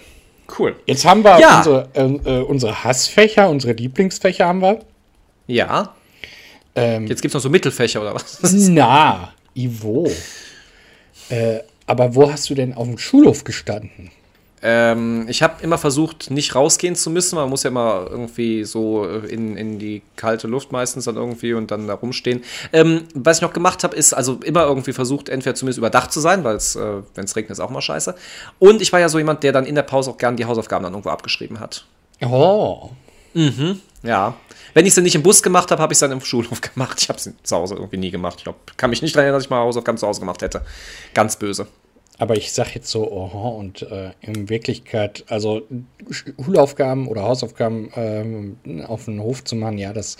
Cool. 0.57 0.75
Jetzt 0.85 1.05
haben 1.05 1.23
wir 1.23 1.39
Ja. 1.39 1.57
unsere, 1.59 1.89
äh, 1.93 2.01
äh, 2.03 2.41
unsere 2.43 2.83
Hassfächer, 2.83 3.49
unsere 3.49 3.73
Lieblingsfächer 3.73 4.45
haben 4.47 4.61
wir. 4.61 4.79
Ja. 5.47 5.95
Ähm, 6.75 7.07
Jetzt 7.07 7.21
gibt 7.21 7.31
es 7.31 7.33
noch 7.35 7.41
so 7.41 7.49
Mittelfächer 7.49 8.01
oder 8.01 8.13
was? 8.15 8.39
na, 8.69 9.33
Ivo. 9.55 10.09
Äh, 11.29 11.59
aber 11.85 12.15
wo 12.15 12.31
hast 12.31 12.49
du 12.49 12.53
denn 12.55 12.73
auf 12.73 12.87
dem 12.87 12.97
Schulhof 12.97 13.43
gestanden? 13.43 14.11
Ähm, 14.63 15.25
ich 15.27 15.41
habe 15.41 15.63
immer 15.63 15.77
versucht, 15.77 16.29
nicht 16.29 16.53
rausgehen 16.53 16.95
zu 16.95 17.09
müssen. 17.09 17.35
Man 17.35 17.49
muss 17.49 17.63
ja 17.63 17.69
immer 17.69 18.07
irgendwie 18.09 18.63
so 18.63 19.05
äh, 19.05 19.25
in, 19.27 19.57
in 19.57 19.79
die 19.79 20.03
kalte 20.15 20.47
Luft 20.47 20.71
meistens 20.71 21.05
dann 21.05 21.15
irgendwie 21.15 21.53
und 21.53 21.71
dann 21.71 21.87
da 21.87 21.95
rumstehen. 21.95 22.43
Ähm, 22.71 23.03
was 23.15 23.37
ich 23.37 23.41
noch 23.41 23.53
gemacht 23.53 23.83
habe, 23.83 23.95
ist 23.95 24.13
also 24.13 24.39
immer 24.43 24.63
irgendwie 24.63 24.93
versucht, 24.93 25.29
entweder 25.29 25.55
zumindest 25.55 25.79
überdacht 25.79 26.11
zu 26.11 26.19
sein, 26.19 26.43
weil 26.43 26.55
es, 26.55 26.75
äh, 26.75 27.01
wenn 27.15 27.25
es 27.25 27.35
regnet, 27.35 27.51
ist 27.51 27.59
auch 27.59 27.71
mal 27.71 27.81
scheiße. 27.81 28.15
Und 28.59 28.81
ich 28.81 28.93
war 28.93 28.99
ja 28.99 29.09
so 29.09 29.17
jemand, 29.17 29.43
der 29.43 29.51
dann 29.51 29.65
in 29.65 29.75
der 29.75 29.83
Pause 29.83 30.11
auch 30.11 30.17
gern 30.17 30.37
die 30.37 30.45
Hausaufgaben 30.45 30.83
dann 30.83 30.93
irgendwo 30.93 31.09
abgeschrieben 31.09 31.59
hat. 31.59 31.85
Oh. 32.21 32.91
Ja. 34.03 34.35
Wenn 34.73 34.85
ich 34.85 34.93
sie 34.93 35.01
nicht 35.01 35.15
im 35.15 35.23
Bus 35.23 35.43
gemacht 35.43 35.71
habe, 35.71 35.81
habe 35.81 35.93
ich 35.93 35.95
es 35.95 35.99
dann 36.01 36.11
im 36.11 36.21
Schulhof 36.23 36.61
gemacht. 36.61 36.99
Ich 37.01 37.09
habe 37.09 37.17
es 37.17 37.29
zu 37.43 37.55
Hause 37.55 37.75
irgendwie 37.75 37.97
nie 37.97 38.11
gemacht. 38.11 38.35
Ich 38.37 38.43
glaub, 38.43 38.77
kann 38.77 38.89
mich 38.89 39.01
nicht 39.01 39.15
daran 39.15 39.25
erinnern, 39.25 39.39
dass 39.39 39.45
ich 39.45 39.49
mal 39.49 39.59
Hausaufgaben 39.59 39.97
zu 39.97 40.07
Hause 40.07 40.19
gemacht 40.19 40.41
hätte. 40.41 40.61
Ganz 41.13 41.35
böse. 41.35 41.67
Aber 42.21 42.37
ich 42.37 42.51
sag 42.51 42.75
jetzt 42.75 42.91
so, 42.91 43.11
oha, 43.11 43.47
und 43.49 43.81
äh, 43.81 44.11
in 44.21 44.47
Wirklichkeit, 44.47 45.23
also 45.27 45.63
Schulaufgaben 46.11 47.07
oder 47.07 47.23
Hausaufgaben 47.23 47.89
ähm, 47.95 48.57
auf 48.87 49.05
den 49.05 49.19
Hof 49.23 49.43
zu 49.43 49.55
machen, 49.55 49.79
ja, 49.79 49.91
das 49.91 50.17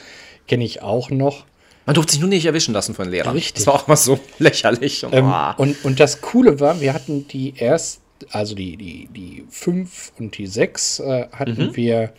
kenne 0.48 0.63
ich 0.63 0.81
auch 0.81 1.12
noch. 1.12 1.45
Man 1.86 1.93
durfte 1.93 2.13
sich 2.13 2.19
nur 2.19 2.30
nicht 2.30 2.43
erwischen 2.47 2.73
lassen 2.73 2.95
von 2.95 3.08
Lehrern. 3.08 3.36
Richtig. 3.36 3.54
Das 3.54 3.67
war 3.67 3.75
auch 3.75 3.88
mal 3.88 3.97
so 3.97 4.19
lächerlich. 4.39 5.06
Und, 5.06 5.13
Ähm, 5.13 5.25
ah. 5.25 5.52
und, 5.52 5.86
und 5.86 5.99
das 5.99 6.21
Coole 6.21 6.60
war, 6.60 6.82
wir 6.82 6.95
hatten 6.95 7.28
die 7.28 7.54
erst, 7.56 8.02
also 8.32 8.56
die, 8.56 8.78
die, 8.78 9.08
die 9.15 9.45
fünf 9.52 10.12
und 10.17 10.39
die 10.39 10.47
sechs 10.47 10.99
äh, 10.99 11.28
hatten 11.32 11.67
Mhm. 11.67 11.75
wir 11.75 12.13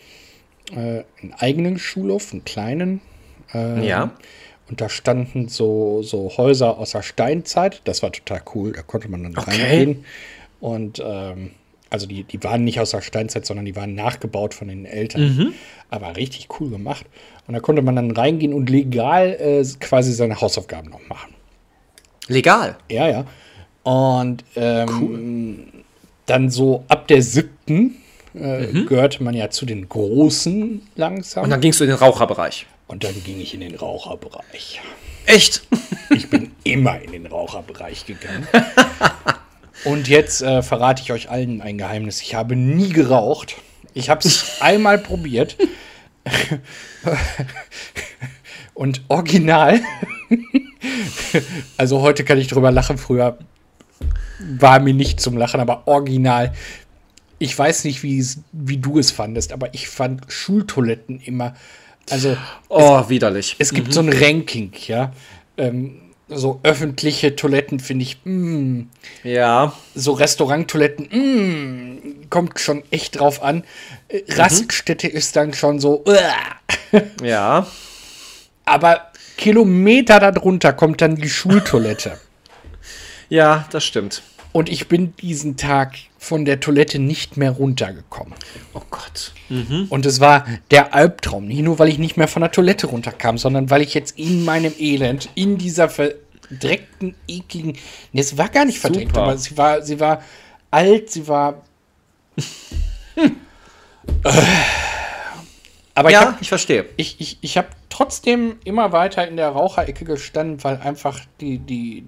äh, 0.71 1.03
einen 1.21 1.33
eigenen 1.39 1.77
Schulhof, 1.77 2.31
einen 2.31 2.45
kleinen. 2.45 3.01
Äh, 3.53 3.85
ja. 3.85 4.11
Und 4.73 4.81
da 4.81 4.89
standen 4.89 5.49
so, 5.49 6.01
so 6.01 6.31
Häuser 6.35 6.79
aus 6.79 6.93
der 6.93 7.03
Steinzeit. 7.03 7.81
Das 7.83 8.01
war 8.01 8.11
total 8.11 8.41
cool. 8.55 8.71
Da 8.71 8.81
konnte 8.81 9.07
man 9.07 9.21
dann 9.21 9.37
Okay. 9.37 9.51
reingehen. 9.51 10.03
Und 10.61 10.99
ähm, 11.05 11.51
also 11.91 12.07
die, 12.07 12.23
die 12.23 12.43
waren 12.43 12.63
nicht 12.63 12.79
aus 12.79 12.89
der 12.89 13.01
Steinzeit, 13.01 13.45
sondern 13.45 13.67
die 13.67 13.75
waren 13.75 13.93
nachgebaut 13.93 14.55
von 14.55 14.69
den 14.69 14.85
Eltern. 14.85 15.21
Mhm. 15.21 15.53
Aber 15.91 16.15
richtig 16.15 16.47
cool 16.59 16.71
gemacht. 16.71 17.05
Und 17.45 17.53
da 17.53 17.59
konnte 17.59 17.83
man 17.83 17.95
dann 17.95 18.09
reingehen 18.09 18.51
und 18.51 18.67
legal 18.71 19.37
äh, 19.39 19.63
quasi 19.79 20.11
seine 20.11 20.41
Hausaufgaben 20.41 20.89
noch 20.89 21.07
machen. 21.07 21.35
Legal. 22.27 22.75
Ja, 22.89 23.07
ja. 23.07 23.25
Und 23.83 24.43
ähm, 24.55 25.67
dann 26.25 26.49
so 26.49 26.83
ab 26.87 27.07
der 27.09 27.21
siebten 27.21 27.97
äh, 28.33 28.65
gehörte 28.87 29.21
man 29.23 29.35
ja 29.35 29.51
zu 29.51 29.67
den 29.67 29.87
Großen 29.87 30.81
langsam. 30.95 31.41
Mhm. 31.41 31.43
Und 31.43 31.49
dann 31.51 31.61
gingst 31.61 31.79
du 31.79 31.83
in 31.83 31.91
den 31.91 31.99
Raucherbereich. 31.99 32.65
Und 32.93 33.03
dann 33.03 33.23
ging 33.23 33.41
ich 33.41 33.55
in 33.55 33.61
den 33.61 33.73
Raucherbereich. 33.73 34.79
Echt? 35.25 35.67
Ich 36.11 36.29
bin 36.29 36.51
immer 36.63 37.01
in 37.01 37.11
den 37.11 37.25
Raucherbereich 37.25 38.05
gegangen. 38.05 38.47
Und 39.83 40.07
jetzt 40.07 40.43
äh, 40.43 40.61
verrate 40.61 41.01
ich 41.01 41.11
euch 41.11 41.31
allen 41.31 41.59
ein 41.59 41.79
Geheimnis. 41.79 42.21
Ich 42.21 42.35
habe 42.35 42.55
nie 42.55 42.89
geraucht. 42.89 43.55
Ich 43.95 44.11
habe 44.11 44.19
es 44.23 44.57
einmal 44.61 44.99
probiert. 44.99 45.57
Und 48.75 49.01
original. 49.07 49.81
Also 51.77 52.01
heute 52.01 52.23
kann 52.23 52.37
ich 52.37 52.47
drüber 52.47 52.69
lachen. 52.69 52.99
Früher 52.99 53.39
war 54.37 54.79
mir 54.79 54.93
nicht 54.93 55.19
zum 55.19 55.35
Lachen, 55.35 55.59
aber 55.59 55.87
original. 55.87 56.53
Ich 57.39 57.57
weiß 57.57 57.85
nicht, 57.85 58.03
wie, 58.03 58.77
du 58.77 58.99
es 58.99 59.09
fandest, 59.09 59.51
aber 59.51 59.73
ich 59.73 59.89
fand 59.89 60.31
Schultoiletten 60.31 61.21
immer. 61.21 61.55
Also 62.09 62.35
Oh, 62.69 63.07
widerlich. 63.09 63.55
es 63.59 63.73
gibt 63.73 63.93
so 63.93 64.01
ein 64.01 64.09
Ranking, 64.11 64.71
ja. 64.87 65.11
Ähm, 65.57 65.99
so 66.29 66.59
öffentliche 66.63 67.35
Toiletten 67.35 67.79
finde 67.79 68.03
ich, 68.03 68.17
mm, 68.23 68.83
Ja. 69.23 69.73
so 69.93 70.13
Restauranttoiletten, 70.13 71.05
mm, 71.11 72.29
kommt 72.29 72.59
schon 72.59 72.83
echt 72.91 73.19
drauf 73.19 73.43
an. 73.43 73.63
Äh, 74.07 74.21
Raststätte 74.29 75.07
ist 75.07 75.35
dann 75.35 75.53
schon 75.53 75.79
so, 75.79 76.03
uah. 76.05 77.01
Ja. 77.23 77.67
aber 78.65 79.11
Kilometer 79.37 80.19
darunter 80.19 80.73
kommt 80.73 81.01
dann 81.01 81.15
die 81.15 81.29
Schultoilette. 81.29 82.19
Ja, 83.29 83.65
das 83.71 83.83
stimmt. 83.83 84.21
Und 84.53 84.69
ich 84.69 84.87
bin 84.87 85.15
diesen 85.17 85.57
Tag 85.57 85.95
von 86.19 86.45
der 86.45 86.59
Toilette 86.59 86.99
nicht 86.99 87.37
mehr 87.37 87.51
runtergekommen. 87.51 88.33
Oh 88.73 88.81
Gott. 88.89 89.33
Und 89.89 90.05
es 90.05 90.19
war 90.19 90.45
der 90.71 90.93
Albtraum. 90.93 91.47
Nicht 91.47 91.63
nur, 91.63 91.79
weil 91.79 91.89
ich 91.89 91.97
nicht 91.97 92.17
mehr 92.17 92.27
von 92.27 92.41
der 92.43 92.51
Toilette 92.51 92.87
runterkam, 92.87 93.37
sondern 93.37 93.69
weil 93.71 93.81
ich 93.81 93.93
jetzt 93.93 94.17
in 94.17 94.45
meinem 94.45 94.73
Elend, 94.79 95.29
in 95.35 95.57
dieser 95.57 95.89
verdreckten, 95.89 97.15
ekligen. 97.27 97.77
Nee, 98.11 98.21
es 98.21 98.37
war 98.37 98.47
gar 98.49 98.65
nicht 98.65 98.79
verdreckt, 98.79 99.09
Super. 99.15 99.23
aber 99.23 99.37
sie 99.37 99.57
war, 99.57 99.81
sie 99.81 99.99
war 99.99 100.23
alt, 100.71 101.09
sie 101.11 101.27
war. 101.27 101.63
aber 105.95 106.09
ich 106.09 106.13
Ja, 106.13 106.21
habe 106.21 106.37
ich 106.41 106.49
verstehe. 106.49 106.85
ich, 106.97 107.19
ich, 107.19 107.37
ich 107.41 107.57
hab 107.57 107.75
trotzdem 107.89 108.57
immer 108.63 108.91
weiter 108.91 109.27
in 109.27 109.37
der 109.37 109.49
Raucherecke 109.49 110.05
gestanden, 110.05 110.63
weil 110.63 110.77
einfach 110.77 111.19
die, 111.41 111.59
die 111.59 112.07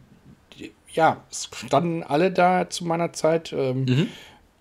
ja, 0.95 1.17
es 1.29 1.49
standen 1.65 2.03
alle 2.03 2.31
da 2.31 2.69
zu 2.69 2.86
meiner 2.86 3.13
Zeit. 3.13 3.53
Ähm, 3.53 3.86
Mhm. 3.86 4.08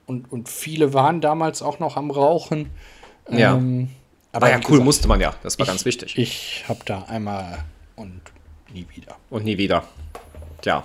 und, 0.06 0.30
und 0.32 0.48
viele 0.48 0.92
waren 0.94 1.20
damals 1.20 1.62
auch 1.62 1.78
noch 1.78 1.96
am 1.96 2.10
Rauchen. 2.10 2.70
Ja. 3.30 3.54
Ähm, 3.56 3.88
Aber 4.32 4.50
ja, 4.50 4.56
wie 4.58 4.64
cool 4.64 4.70
gesagt, 4.72 4.84
musste 4.84 5.08
man 5.08 5.20
ja. 5.20 5.34
Das 5.42 5.58
war 5.58 5.64
ich, 5.64 5.68
ganz 5.70 5.84
wichtig. 5.84 6.18
Ich 6.18 6.64
habe 6.68 6.80
da 6.84 7.04
einmal 7.08 7.64
und 7.96 8.20
nie 8.72 8.86
wieder. 8.94 9.16
Und 9.30 9.44
nie 9.44 9.56
wieder. 9.58 9.84
Tja. 10.60 10.84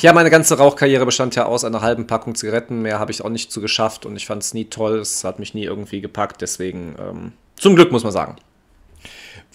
Ja, 0.00 0.12
meine 0.12 0.30
ganze 0.30 0.56
Rauchkarriere 0.56 1.04
bestand 1.04 1.34
ja 1.34 1.44
aus 1.46 1.64
einer 1.64 1.80
halben 1.80 2.06
Packung 2.06 2.34
Zigaretten. 2.36 2.80
Mehr 2.82 2.98
habe 3.00 3.10
ich 3.10 3.22
auch 3.24 3.28
nicht 3.28 3.50
zu 3.50 3.60
geschafft 3.60 4.06
und 4.06 4.16
ich 4.16 4.24
fand 4.26 4.42
es 4.42 4.54
nie 4.54 4.66
toll. 4.66 4.98
Es 4.98 5.24
hat 5.24 5.38
mich 5.40 5.52
nie 5.52 5.64
irgendwie 5.64 6.00
gepackt. 6.00 6.40
Deswegen, 6.40 6.94
ähm, 6.98 7.32
zum 7.56 7.74
Glück 7.74 7.90
muss 7.90 8.04
man 8.04 8.12
sagen. 8.12 8.36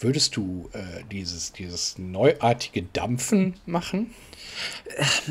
Würdest 0.04 0.36
du 0.36 0.70
äh, 0.74 1.04
dieses, 1.12 1.54
dieses 1.54 1.98
neuartige 1.98 2.84
Dampfen 2.84 3.56
machen? 3.66 4.14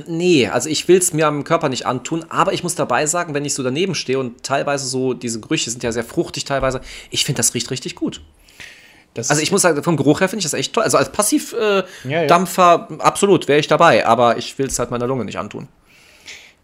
Nee, 0.07 0.49
also 0.49 0.69
ich 0.69 0.89
will 0.89 0.97
es 0.97 1.13
mir 1.13 1.27
am 1.27 1.45
Körper 1.45 1.69
nicht 1.69 1.87
antun, 1.87 2.25
aber 2.31 2.55
ich 2.55 2.63
muss 2.63 2.75
dabei 2.75 3.07
sagen, 3.07 3.35
wenn 3.35 3.45
ich 3.45 3.55
so 3.55 3.63
daneben 3.63 3.95
stehe 3.95 4.19
und 4.19 4.43
teilweise 4.43 4.87
so, 4.87 5.13
diese 5.13 5.41
Gerüche 5.41 5.71
sind 5.71 5.83
ja 5.83 5.93
sehr 5.93 6.05
fruchtig 6.05 6.45
teilweise, 6.47 6.81
ich 7.11 7.25
finde, 7.25 7.37
das 7.37 7.55
riecht 7.55 7.71
richtig 7.71 7.95
gut. 7.95 8.23
Das 9.15 9.31
Also 9.31 9.43
ich 9.43 9.53
muss 9.53 9.63
sagen, 9.63 9.83
vom 9.83 9.97
Geruch 9.97 10.21
her 10.21 10.29
finde 10.29 10.39
ich 10.39 10.45
das 10.51 10.55
echt 10.55 10.73
toll. 10.73 10.85
Also 10.85 10.97
als 10.97 11.13
Passivdampfer 11.13 11.85
äh, 12.05 12.11
Ja, 12.11 12.23
ja. 12.23 12.27
Dampfer, 12.27 12.89
absolut, 12.99 13.47
wäre 13.49 13.61
ich 13.61 13.69
dabei, 13.69 14.07
aber 14.07 14.39
ich 14.39 14.59
will 14.59 14.67
es 14.67 14.79
halt 14.79 14.91
meiner 14.91 15.07
Lunge 15.07 15.25
nicht 15.25 15.39
antun. 15.39 15.69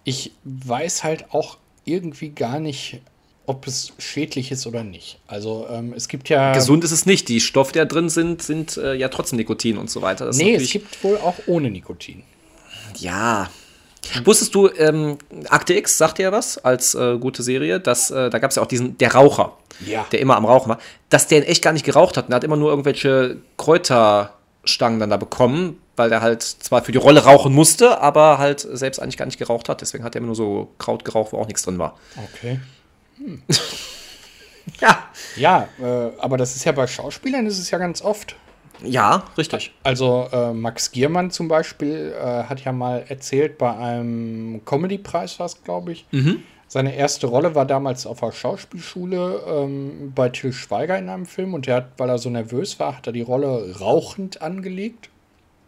Ich 0.04 0.32
weiß 0.44 1.04
halt 1.04 1.26
auch 1.32 1.58
irgendwie 1.84 2.30
gar 2.30 2.58
nicht, 2.58 3.02
ob 3.48 3.66
es 3.66 3.92
schädlich 3.98 4.50
ist 4.52 4.66
oder 4.66 4.84
nicht. 4.84 5.18
Also 5.26 5.66
ähm, 5.70 5.92
es 5.96 6.08
gibt 6.08 6.28
ja. 6.28 6.52
Gesund 6.52 6.84
ist 6.84 6.92
es 6.92 7.06
nicht. 7.06 7.28
Die 7.28 7.40
Stoffe, 7.40 7.72
die 7.72 7.78
da 7.78 7.84
drin 7.86 8.08
sind, 8.10 8.42
sind 8.42 8.76
äh, 8.76 8.94
ja 8.94 9.08
trotzdem 9.08 9.38
Nikotin 9.38 9.78
und 9.78 9.90
so 9.90 10.02
weiter. 10.02 10.26
Das 10.26 10.36
Nee, 10.36 10.54
es 10.54 10.70
gibt 10.70 11.02
wohl 11.02 11.16
auch 11.16 11.34
ohne 11.46 11.70
Nikotin. 11.70 12.22
Ja. 12.96 13.48
Wusstest 14.24 14.54
du, 14.54 14.68
ähm, 14.68 15.18
Akte 15.48 15.74
X 15.74 15.98
sagt 15.98 16.18
dir 16.18 16.24
ja 16.24 16.32
was 16.32 16.58
als 16.64 16.94
äh, 16.94 17.18
gute 17.18 17.42
Serie, 17.42 17.80
dass 17.80 18.10
äh, 18.10 18.30
da 18.30 18.38
gab 18.38 18.50
es 18.50 18.56
ja 18.56 18.62
auch 18.62 18.66
diesen, 18.66 18.96
der 18.98 19.14
Raucher, 19.14 19.56
Ja. 19.84 20.06
der 20.12 20.20
immer 20.20 20.36
am 20.36 20.44
Rauchen 20.46 20.68
war, 20.70 20.78
dass 21.10 21.26
der 21.26 21.38
in 21.38 21.44
echt 21.44 21.62
gar 21.62 21.72
nicht 21.72 21.84
geraucht 21.84 22.16
hat. 22.16 22.26
Und 22.26 22.32
er 22.32 22.36
hat 22.36 22.44
immer 22.44 22.56
nur 22.56 22.70
irgendwelche 22.70 23.38
Kräuterstangen 23.56 25.00
dann 25.00 25.10
da 25.10 25.16
bekommen, 25.16 25.78
weil 25.96 26.12
er 26.12 26.20
halt 26.20 26.42
zwar 26.42 26.82
für 26.84 26.92
die 26.92 26.98
Rolle 26.98 27.24
rauchen 27.24 27.52
musste, 27.52 28.00
aber 28.00 28.38
halt 28.38 28.60
selbst 28.60 28.98
eigentlich 29.00 29.16
gar 29.16 29.26
nicht 29.26 29.38
geraucht 29.38 29.68
hat. 29.68 29.80
Deswegen 29.80 30.04
hat 30.04 30.14
er 30.14 30.18
immer 30.18 30.26
nur 30.28 30.36
so 30.36 30.68
Kraut 30.78 31.04
geraucht, 31.04 31.32
wo 31.32 31.38
auch 31.38 31.46
nichts 31.46 31.62
drin 31.62 31.78
war. 31.78 31.96
Okay. 32.34 32.60
Ja. 34.80 35.08
Ja, 35.36 35.68
äh, 35.80 36.10
aber 36.18 36.36
das 36.36 36.54
ist 36.54 36.64
ja 36.64 36.72
bei 36.72 36.86
Schauspielern 36.86 37.46
ist 37.46 37.58
es 37.58 37.70
ja 37.70 37.78
ganz 37.78 38.02
oft. 38.02 38.36
Ja, 38.84 39.24
richtig. 39.36 39.72
Also 39.82 40.28
äh, 40.30 40.52
Max 40.52 40.92
Giermann 40.92 41.30
zum 41.30 41.48
Beispiel 41.48 42.14
äh, 42.16 42.44
hat 42.44 42.64
ja 42.64 42.70
mal 42.72 43.04
erzählt, 43.08 43.58
bei 43.58 43.74
einem 43.76 44.60
Comedy-Preis 44.64 45.38
war 45.40 45.46
es, 45.46 45.64
glaube 45.64 45.92
ich. 45.92 46.06
Seine 46.68 46.94
erste 46.94 47.26
Rolle 47.28 47.54
war 47.54 47.64
damals 47.64 48.06
auf 48.06 48.20
der 48.20 48.30
Schauspielschule 48.30 49.40
ähm, 49.48 50.12
bei 50.14 50.28
Till 50.28 50.52
Schweiger 50.52 50.98
in 50.98 51.08
einem 51.08 51.24
Film 51.26 51.54
und 51.54 51.66
er 51.66 51.76
hat, 51.76 51.92
weil 51.96 52.10
er 52.10 52.18
so 52.18 52.28
nervös 52.30 52.78
war, 52.78 52.96
hat 52.98 53.06
er 53.06 53.12
die 53.14 53.22
Rolle 53.22 53.74
rauchend 53.80 54.42
angelegt, 54.42 55.08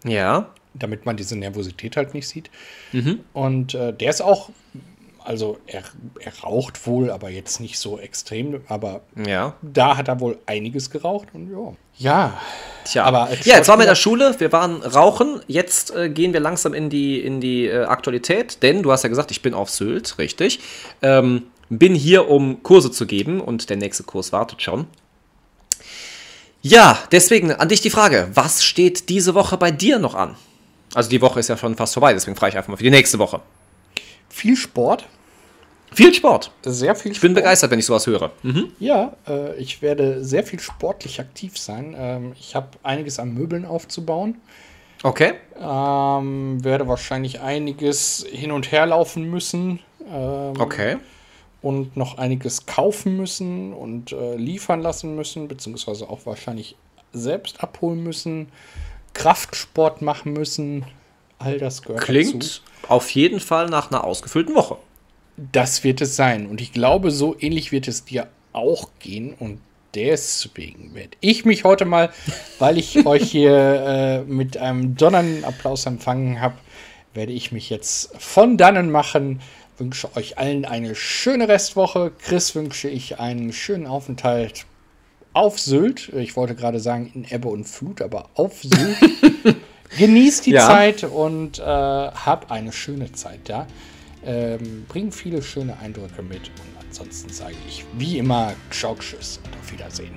Ja. 0.04 0.50
damit 0.74 1.06
man 1.06 1.16
diese 1.16 1.36
Nervosität 1.36 1.96
halt 1.96 2.12
nicht 2.14 2.28
sieht. 2.28 2.50
Und 3.32 3.74
äh, 3.74 3.92
der 3.94 4.10
ist 4.10 4.20
auch, 4.20 4.50
also 5.24 5.58
er, 5.66 5.82
er 6.20 6.32
raucht 6.42 6.86
wohl, 6.86 7.10
aber 7.10 7.28
jetzt 7.30 7.60
nicht 7.60 7.78
so 7.78 7.98
extrem, 7.98 8.60
aber 8.68 9.02
Ja. 9.26 9.54
da 9.62 9.96
hat 9.96 10.08
er 10.08 10.20
wohl 10.20 10.38
einiges 10.46 10.90
geraucht 10.90 11.28
und 11.32 11.50
ja. 11.52 11.74
Ja, 11.96 12.40
Tja, 12.84 13.04
Aber 13.04 13.28
ja, 13.44 13.56
jetzt 13.56 13.68
waren 13.68 13.78
wir 13.78 13.84
in 13.84 13.90
der 13.90 13.94
Schule, 13.94 14.34
wir 14.38 14.52
waren 14.52 14.82
rauchen, 14.82 15.42
jetzt 15.46 15.94
äh, 15.94 16.08
gehen 16.08 16.32
wir 16.32 16.40
langsam 16.40 16.72
in 16.72 16.88
die, 16.88 17.20
in 17.20 17.40
die 17.40 17.66
äh, 17.66 17.84
Aktualität, 17.84 18.62
denn 18.62 18.82
du 18.82 18.90
hast 18.90 19.02
ja 19.02 19.10
gesagt, 19.10 19.30
ich 19.30 19.42
bin 19.42 19.52
auf 19.52 19.68
Sylt, 19.68 20.16
richtig. 20.18 20.60
Ähm, 21.02 21.42
bin 21.68 21.94
hier, 21.94 22.28
um 22.30 22.62
Kurse 22.62 22.90
zu 22.90 23.06
geben 23.06 23.40
und 23.40 23.68
der 23.68 23.76
nächste 23.76 24.02
Kurs 24.02 24.32
wartet 24.32 24.62
schon. 24.62 24.86
Ja, 26.62 26.98
deswegen 27.12 27.52
an 27.52 27.68
dich 27.68 27.80
die 27.80 27.90
Frage, 27.90 28.28
was 28.34 28.64
steht 28.64 29.08
diese 29.08 29.34
Woche 29.34 29.56
bei 29.56 29.70
dir 29.70 29.98
noch 29.98 30.14
an? 30.14 30.36
Also 30.94 31.08
die 31.10 31.20
Woche 31.22 31.40
ist 31.40 31.48
ja 31.48 31.56
schon 31.56 31.76
fast 31.76 31.94
vorbei, 31.94 32.12
deswegen 32.12 32.36
frage 32.36 32.50
ich 32.50 32.56
einfach 32.56 32.68
mal 32.70 32.76
für 32.76 32.82
die 32.82 32.90
nächste 32.90 33.18
Woche. 33.18 33.40
Viel 34.30 34.56
Sport, 34.56 35.06
Viel 35.92 36.14
Sport. 36.14 36.52
sehr 36.62 36.94
viel 36.94 37.10
Ich 37.12 37.20
bin 37.20 37.34
begeistert, 37.34 37.70
wenn 37.72 37.78
ich 37.80 37.86
sowas 37.86 38.06
höre. 38.06 38.30
Mhm. 38.42 38.72
Ja, 38.78 39.12
äh, 39.28 39.56
ich 39.56 39.82
werde 39.82 40.24
sehr 40.24 40.44
viel 40.44 40.60
sportlich 40.60 41.18
aktiv 41.20 41.58
sein. 41.58 41.94
Ähm, 41.98 42.32
ich 42.38 42.54
habe 42.54 42.68
einiges 42.84 43.18
an 43.18 43.34
Möbeln 43.34 43.64
aufzubauen. 43.66 44.36
Okay. 45.02 45.32
Ähm, 45.58 46.62
werde 46.62 46.86
wahrscheinlich 46.86 47.40
einiges 47.40 48.24
hin 48.30 48.52
und 48.52 48.70
her 48.70 48.86
laufen 48.86 49.28
müssen. 49.30 49.80
Ähm, 50.08 50.54
Okay. 50.58 50.96
Und 51.62 51.94
noch 51.96 52.16
einiges 52.16 52.64
kaufen 52.66 53.16
müssen 53.18 53.74
und 53.74 54.12
äh, 54.12 54.36
liefern 54.36 54.80
lassen 54.80 55.14
müssen, 55.14 55.46
beziehungsweise 55.48 56.08
auch 56.08 56.24
wahrscheinlich 56.24 56.74
selbst 57.12 57.62
abholen 57.62 58.02
müssen. 58.02 58.48
Kraftsport 59.12 60.00
machen 60.02 60.32
müssen. 60.32 60.84
All 61.40 61.58
das 61.58 61.82
gehört 61.82 62.02
dazu. 62.02 62.12
Klingt 62.12 62.62
auf 62.86 63.10
jeden 63.10 63.40
Fall 63.40 63.70
nach 63.70 63.90
einer 63.90 64.04
ausgefüllten 64.04 64.54
Woche. 64.54 64.76
Das 65.36 65.82
wird 65.84 66.02
es 66.02 66.14
sein. 66.14 66.46
Und 66.46 66.60
ich 66.60 66.72
glaube, 66.72 67.10
so 67.10 67.34
ähnlich 67.40 67.72
wird 67.72 67.88
es 67.88 68.04
dir 68.04 68.28
auch 68.52 68.90
gehen. 68.98 69.34
Und 69.38 69.58
deswegen 69.94 70.94
werde 70.94 71.16
ich 71.20 71.46
mich 71.46 71.64
heute 71.64 71.86
mal, 71.86 72.10
weil 72.58 72.76
ich 72.76 73.06
euch 73.06 73.30
hier 73.30 73.56
äh, 73.56 74.20
mit 74.20 74.58
einem 74.58 74.96
donnernden 74.96 75.44
Applaus 75.44 75.86
empfangen 75.86 76.42
habe, 76.42 76.56
werde 77.14 77.32
ich 77.32 77.52
mich 77.52 77.70
jetzt 77.70 78.14
von 78.20 78.58
dannen 78.58 78.90
machen. 78.90 79.40
Wünsche 79.78 80.14
euch 80.16 80.36
allen 80.36 80.66
eine 80.66 80.94
schöne 80.94 81.48
Restwoche. 81.48 82.12
Chris 82.18 82.54
wünsche 82.54 82.90
ich 82.90 83.18
einen 83.18 83.54
schönen 83.54 83.86
Aufenthalt 83.86 84.66
auf 85.32 85.58
Sylt. 85.58 86.10
Ich 86.14 86.36
wollte 86.36 86.54
gerade 86.54 86.80
sagen 86.80 87.10
in 87.14 87.24
Ebbe 87.24 87.48
und 87.48 87.64
Flut, 87.64 88.02
aber 88.02 88.28
auf 88.34 88.62
Sylt. 88.62 88.98
Genießt 89.98 90.46
die 90.46 90.52
Ja. 90.52 90.66
Zeit 90.66 91.04
und 91.04 91.58
äh, 91.58 91.62
hab 91.62 92.50
eine 92.50 92.72
schöne 92.72 93.12
Zeit 93.12 93.40
da. 93.44 93.66
Ähm, 94.24 94.84
bring 94.88 95.12
viele 95.12 95.42
schöne 95.42 95.78
Eindrücke 95.78 96.22
mit 96.22 96.48
und 96.48 96.86
ansonsten 96.86 97.32
sage 97.32 97.54
ich 97.66 97.84
wie 97.96 98.18
immer 98.18 98.52
Ciao, 98.70 98.94
Tschüss 98.98 99.40
und 99.44 99.56
auf 99.58 99.72
Wiedersehen. 99.72 100.12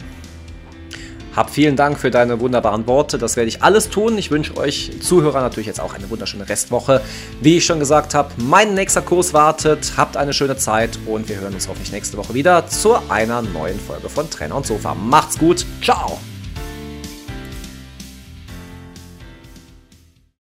Hab 1.35 1.49
vielen 1.49 1.75
Dank 1.75 1.97
für 1.97 2.11
deine 2.11 2.39
wunderbaren 2.39 2.85
Worte. 2.85 3.17
Das 3.17 3.35
werde 3.37 3.47
ich 3.47 3.63
alles 3.63 3.89
tun. 3.89 4.17
Ich 4.19 4.29
wünsche 4.29 4.55
euch 4.55 4.91
Zuhörern 5.01 5.41
natürlich 5.41 5.65
jetzt 5.65 5.79
auch 5.79 5.95
eine 5.95 6.07
wunderschöne 6.11 6.47
Restwoche. 6.47 7.01
Wie 7.41 7.57
ich 7.57 7.65
schon 7.65 7.79
gesagt 7.79 8.13
habe, 8.13 8.31
mein 8.37 8.75
nächster 8.75 9.01
Kurs 9.01 9.33
wartet. 9.33 9.93
Habt 9.97 10.15
eine 10.15 10.33
schöne 10.33 10.57
Zeit 10.57 10.99
und 11.07 11.27
wir 11.29 11.37
hören 11.37 11.55
uns 11.55 11.67
hoffentlich 11.67 11.91
nächste 11.91 12.17
Woche 12.17 12.35
wieder 12.35 12.67
zu 12.67 12.95
einer 13.09 13.41
neuen 13.41 13.79
Folge 13.79 14.09
von 14.09 14.29
Trainer 14.29 14.55
und 14.55 14.67
Sofa. 14.67 14.93
Macht's 14.93 15.39
gut. 15.39 15.65
Ciao. 15.81 16.19